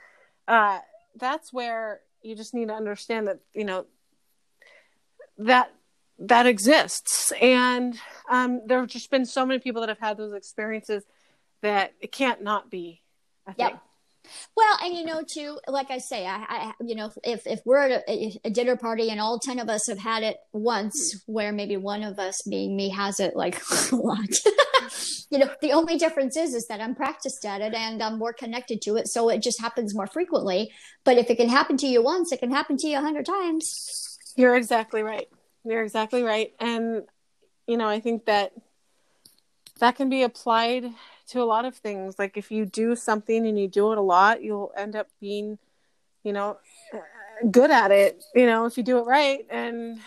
[0.46, 0.80] uh,
[1.16, 3.86] that's where you just need to understand that you know
[5.38, 5.72] that
[6.18, 7.98] that exists, and
[8.28, 11.04] um, there have just been so many people that have had those experiences
[11.62, 13.00] that it can't not be.
[13.46, 13.70] I yep.
[13.70, 13.80] think.
[14.56, 17.78] Well, and you know, too, like I say, I, I you know, if if we're
[17.78, 21.32] at a, a, dinner party and all ten of us have had it once, hmm.
[21.32, 23.60] where maybe one of us, being me, has it like
[23.92, 24.18] a lot.
[25.30, 28.32] you know, the only difference is is that I'm practiced at it and I'm more
[28.32, 30.72] connected to it, so it just happens more frequently.
[31.04, 33.26] But if it can happen to you once, it can happen to you a hundred
[33.26, 34.18] times.
[34.36, 35.28] You're exactly right.
[35.64, 37.02] You're exactly right, and
[37.66, 38.52] you know, I think that
[39.80, 40.92] that can be applied
[41.28, 42.18] to a lot of things.
[42.18, 45.58] Like if you do something and you do it a lot, you'll end up being,
[46.22, 46.58] you know,
[47.50, 48.22] good at it.
[48.34, 49.46] You know, if you do it right.
[49.50, 49.98] And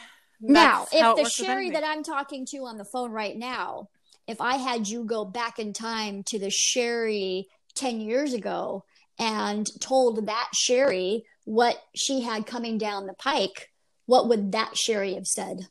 [0.42, 3.90] now, if the Sherry that I'm talking to on the phone right now,
[4.28, 8.86] if I had you go back in time to the Sherry 10 years ago
[9.18, 13.70] and told that Sherry what she had coming down the pike,
[14.06, 15.68] what would that Sherry have said?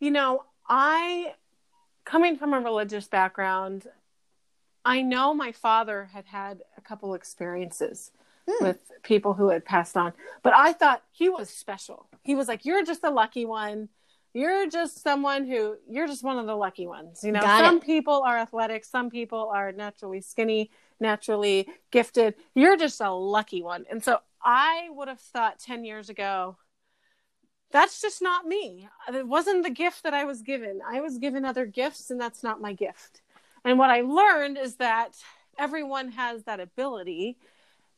[0.00, 1.34] You know, I,
[2.04, 3.86] coming from a religious background,
[4.84, 8.12] I know my father had had a couple experiences
[8.48, 8.60] mm.
[8.60, 10.12] with people who had passed on.
[10.42, 12.08] But I thought he was special.
[12.22, 13.88] He was like, You're just a lucky one.
[14.32, 17.24] You're just someone who, you're just one of the lucky ones.
[17.24, 17.82] You know, Got some it.
[17.82, 20.70] people are athletic, some people are naturally skinny,
[21.00, 22.34] naturally gifted.
[22.54, 23.86] You're just a lucky one.
[23.90, 26.56] And so I would have thought 10 years ago,
[27.72, 28.88] that's just not me.
[29.12, 30.80] It wasn't the gift that I was given.
[30.86, 33.22] I was given other gifts, and that's not my gift.
[33.64, 35.16] And what I learned is that
[35.58, 37.36] everyone has that ability.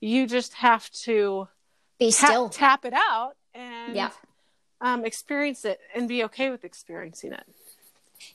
[0.01, 1.49] You just have to
[1.99, 4.11] be still, tap it out, and yeah.
[4.81, 7.45] um, experience it, and be okay with experiencing it.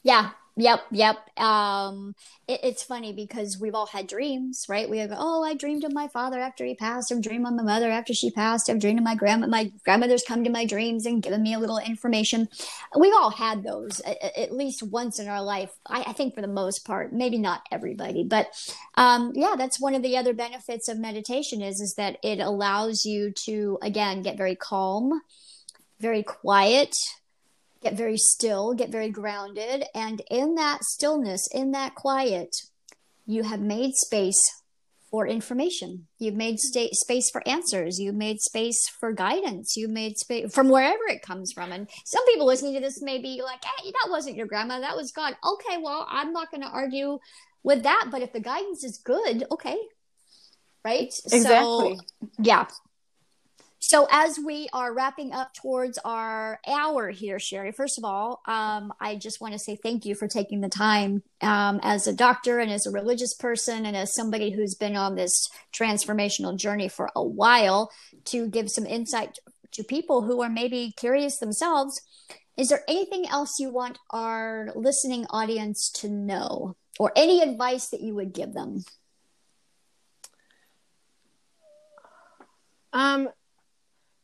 [0.04, 1.18] Yeah, Yep, yep.
[1.40, 2.16] Um,
[2.48, 4.90] it, it's funny because we've all had dreams, right?
[4.90, 7.12] We have, oh, I dreamed of my father after he passed.
[7.12, 8.68] I've dreamed of my mother after she passed.
[8.68, 9.46] I've dreamed of my grandma.
[9.46, 12.50] My grandmother's come to my dreams and given me a little information.
[13.00, 15.70] We've all had those at, at least once in our life.
[15.86, 18.48] I, I, think for the most part, maybe not everybody, but
[18.96, 23.06] um, yeah, that's one of the other benefits of meditation is is that it allows
[23.06, 25.22] you to again get very calm,
[26.00, 26.96] very quiet
[27.82, 29.86] get very still, get very grounded.
[29.94, 32.56] And in that stillness, in that quiet,
[33.26, 34.40] you have made space
[35.10, 36.08] for information.
[36.20, 37.98] You've made sta- space for answers.
[38.00, 39.76] You've made space for guidance.
[39.78, 41.72] You've made space from wherever it comes from.
[41.72, 44.80] And some people listening to this may be like, hey, that wasn't your grandma.
[44.80, 45.36] That was God.
[45.44, 47.20] Okay, well, I'm not going to argue
[47.64, 48.10] with that.
[48.12, 49.78] But if the guidance is good, okay.
[50.84, 51.14] Right?
[51.32, 51.98] Exactly.
[51.98, 51.98] So,
[52.40, 52.68] yeah.
[53.90, 58.92] So, as we are wrapping up towards our hour here, Sherry, first of all, um,
[59.00, 62.60] I just want to say thank you for taking the time um, as a doctor
[62.60, 67.10] and as a religious person and as somebody who's been on this transformational journey for
[67.16, 67.90] a while
[68.26, 69.38] to give some insight
[69.72, 72.02] to people who are maybe curious themselves.
[72.58, 78.02] Is there anything else you want our listening audience to know or any advice that
[78.02, 78.84] you would give them?
[82.92, 83.30] Um,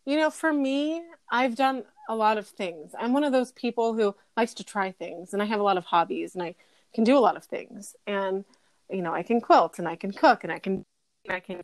[0.06, 2.93] you know, for me, I've done a lot of things.
[2.99, 5.78] I'm one of those people who likes to try things, and I have a lot
[5.78, 6.56] of hobbies, and I
[6.93, 7.95] can do a lot of things.
[8.06, 8.45] And
[8.89, 10.86] you know, I can quilt, and I can cook, and I can,
[11.30, 11.64] I can,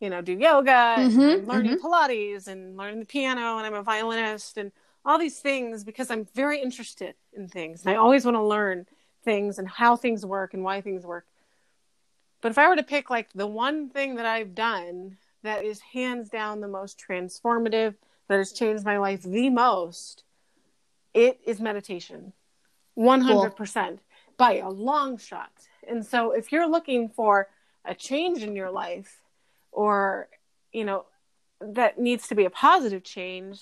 [0.00, 1.86] you know, do yoga, mm-hmm, and learning mm-hmm.
[1.86, 4.72] Pilates, and learning the piano, and I'm a violinist, and
[5.04, 8.86] all these things because I'm very interested in things, and I always want to learn
[9.24, 11.26] things and how things work and why things work.
[12.40, 15.16] But if I were to pick like the one thing that I've done
[15.46, 17.94] that is hands down the most transformative,
[18.28, 20.24] that has changed my life the most,
[21.14, 22.32] it is meditation.
[22.98, 23.98] 100% cool.
[24.36, 25.52] by a long shot.
[25.88, 27.48] And so if you're looking for
[27.84, 29.20] a change in your life
[29.70, 30.28] or,
[30.72, 31.06] you know,
[31.60, 33.60] that needs to be a positive change,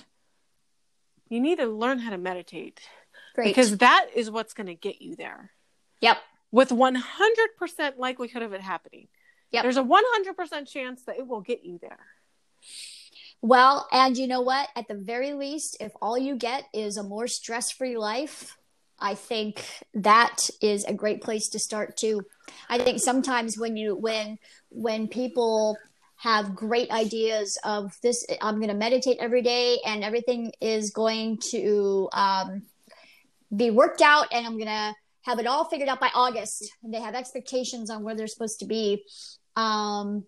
[1.29, 2.81] you need to learn how to meditate.
[3.35, 3.49] Great.
[3.49, 5.51] Because that is what's going to get you there.
[6.01, 6.19] Yep.
[6.53, 7.01] With 100%
[7.99, 9.09] likelihood of it happening.
[9.55, 9.63] Yep.
[9.63, 11.99] There's a 100% chance that it will get you there.
[13.41, 14.69] Well, and you know what?
[14.75, 18.57] At the very least, if all you get is a more stress free life,
[18.99, 22.23] I think that is a great place to start too.
[22.69, 24.39] I think sometimes when you when
[24.71, 25.77] when people
[26.17, 31.39] have great ideas of this, I'm going to meditate every day and everything is going
[31.51, 32.63] to um,
[33.55, 36.73] be worked out, and I'm going to have it all figured out by August.
[36.83, 39.05] And they have expectations on where they're supposed to be
[39.57, 40.25] um,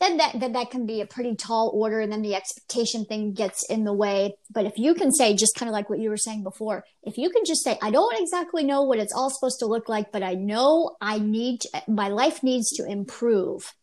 [0.00, 3.32] then that, then that can be a pretty tall order and then the expectation thing
[3.32, 4.36] gets in the way.
[4.50, 7.18] But if you can say just kind of like what you were saying before if
[7.18, 10.10] you can just say i don't exactly know what it's all supposed to look like
[10.10, 13.74] but i know i need to, my life needs to improve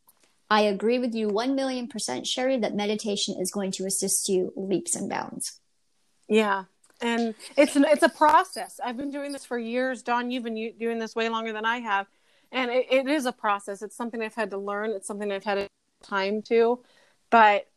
[0.50, 4.52] i agree with you 1 million percent sherry that meditation is going to assist you
[4.56, 5.60] leaps and bounds.
[6.28, 6.66] Yeah.
[7.04, 8.80] And it's an, it's a process.
[8.84, 10.04] I've been doing this for years.
[10.04, 12.08] Dawn you've been doing this way longer than i have
[12.52, 15.43] and it, it is a process it's something i've had to learn it's something i've
[15.43, 15.68] had
[16.04, 16.80] time to
[17.30, 17.68] but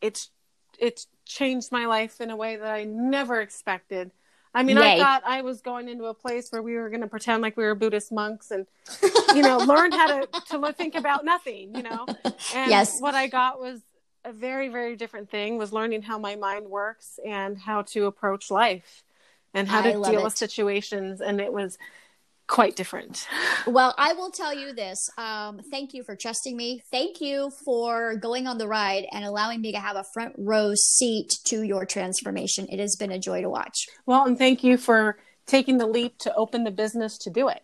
[0.00, 0.30] it's
[0.78, 4.10] it's changed my life in a way that i never expected
[4.54, 4.94] i mean Yay.
[4.94, 7.56] i thought i was going into a place where we were going to pretend like
[7.56, 8.66] we were buddhist monks and
[9.34, 12.06] you know learn how to to think about nothing you know
[12.54, 13.00] and yes.
[13.00, 13.80] what i got was
[14.24, 18.50] a very very different thing was learning how my mind works and how to approach
[18.50, 19.04] life
[19.54, 20.24] and how to deal it.
[20.24, 21.78] with situations and it was
[22.50, 23.26] quite different.
[23.66, 25.10] Well, I will tell you this.
[25.18, 26.82] Um, thank you for trusting me.
[26.90, 30.72] Thank you for going on the ride and allowing me to have a front row
[30.74, 32.66] seat to your transformation.
[32.70, 33.86] It has been a joy to watch.
[34.06, 37.62] Well, and thank you for taking the leap to open the business to do it.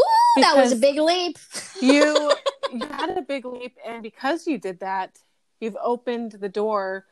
[0.00, 1.36] Ooh, that was a big leap.
[1.82, 2.32] you,
[2.72, 5.18] you had a big leap, and because you did that,
[5.60, 7.04] you've opened the door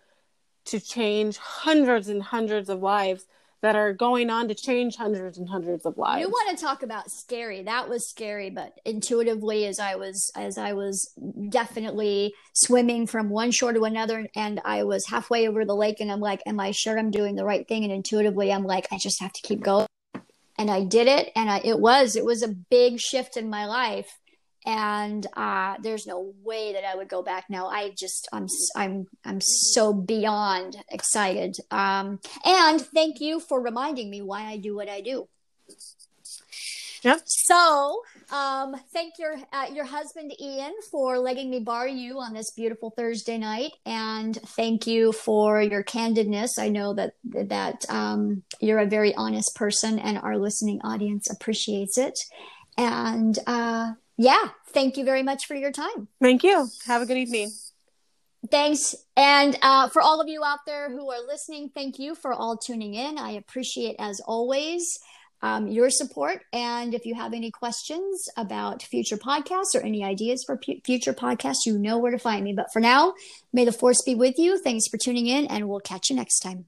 [0.66, 3.26] to change hundreds and hundreds of lives
[3.62, 6.20] that are going on to change hundreds and hundreds of lives.
[6.20, 7.62] You want to talk about scary?
[7.62, 11.12] That was scary, but intuitively, as I was as I was
[11.48, 16.10] definitely swimming from one shore to another, and I was halfway over the lake, and
[16.10, 18.98] I'm like, "Am I sure I'm doing the right thing?" And intuitively, I'm like, "I
[18.98, 19.86] just have to keep going."
[20.58, 23.66] And I did it, and I, it was it was a big shift in my
[23.66, 24.18] life
[24.64, 27.68] and uh, there's no way that I would go back now.
[27.68, 28.46] I just I'm
[28.76, 31.56] I'm I'm so beyond excited.
[31.70, 35.28] Um, and thank you for reminding me why I do what I do.
[37.02, 37.22] Yep.
[37.24, 42.52] So, um, thank your uh, your husband Ian for letting me bar you on this
[42.52, 46.50] beautiful Thursday night, and thank you for your candidness.
[46.60, 51.98] I know that that um, you're a very honest person, and our listening audience appreciates
[51.98, 52.16] it.
[52.78, 56.08] And uh, yeah, thank you very much for your time.
[56.20, 56.68] Thank you.
[56.86, 57.50] Have a good evening.
[58.50, 58.94] Thanks.
[59.16, 62.56] And uh, for all of you out there who are listening, thank you for all
[62.56, 63.18] tuning in.
[63.18, 64.98] I appreciate, as always,
[65.42, 66.42] um, your support.
[66.52, 71.66] And if you have any questions about future podcasts or any ideas for future podcasts,
[71.66, 72.52] you know where to find me.
[72.52, 73.14] But for now,
[73.52, 74.60] may the force be with you.
[74.60, 76.66] Thanks for tuning in, and we'll catch you next time.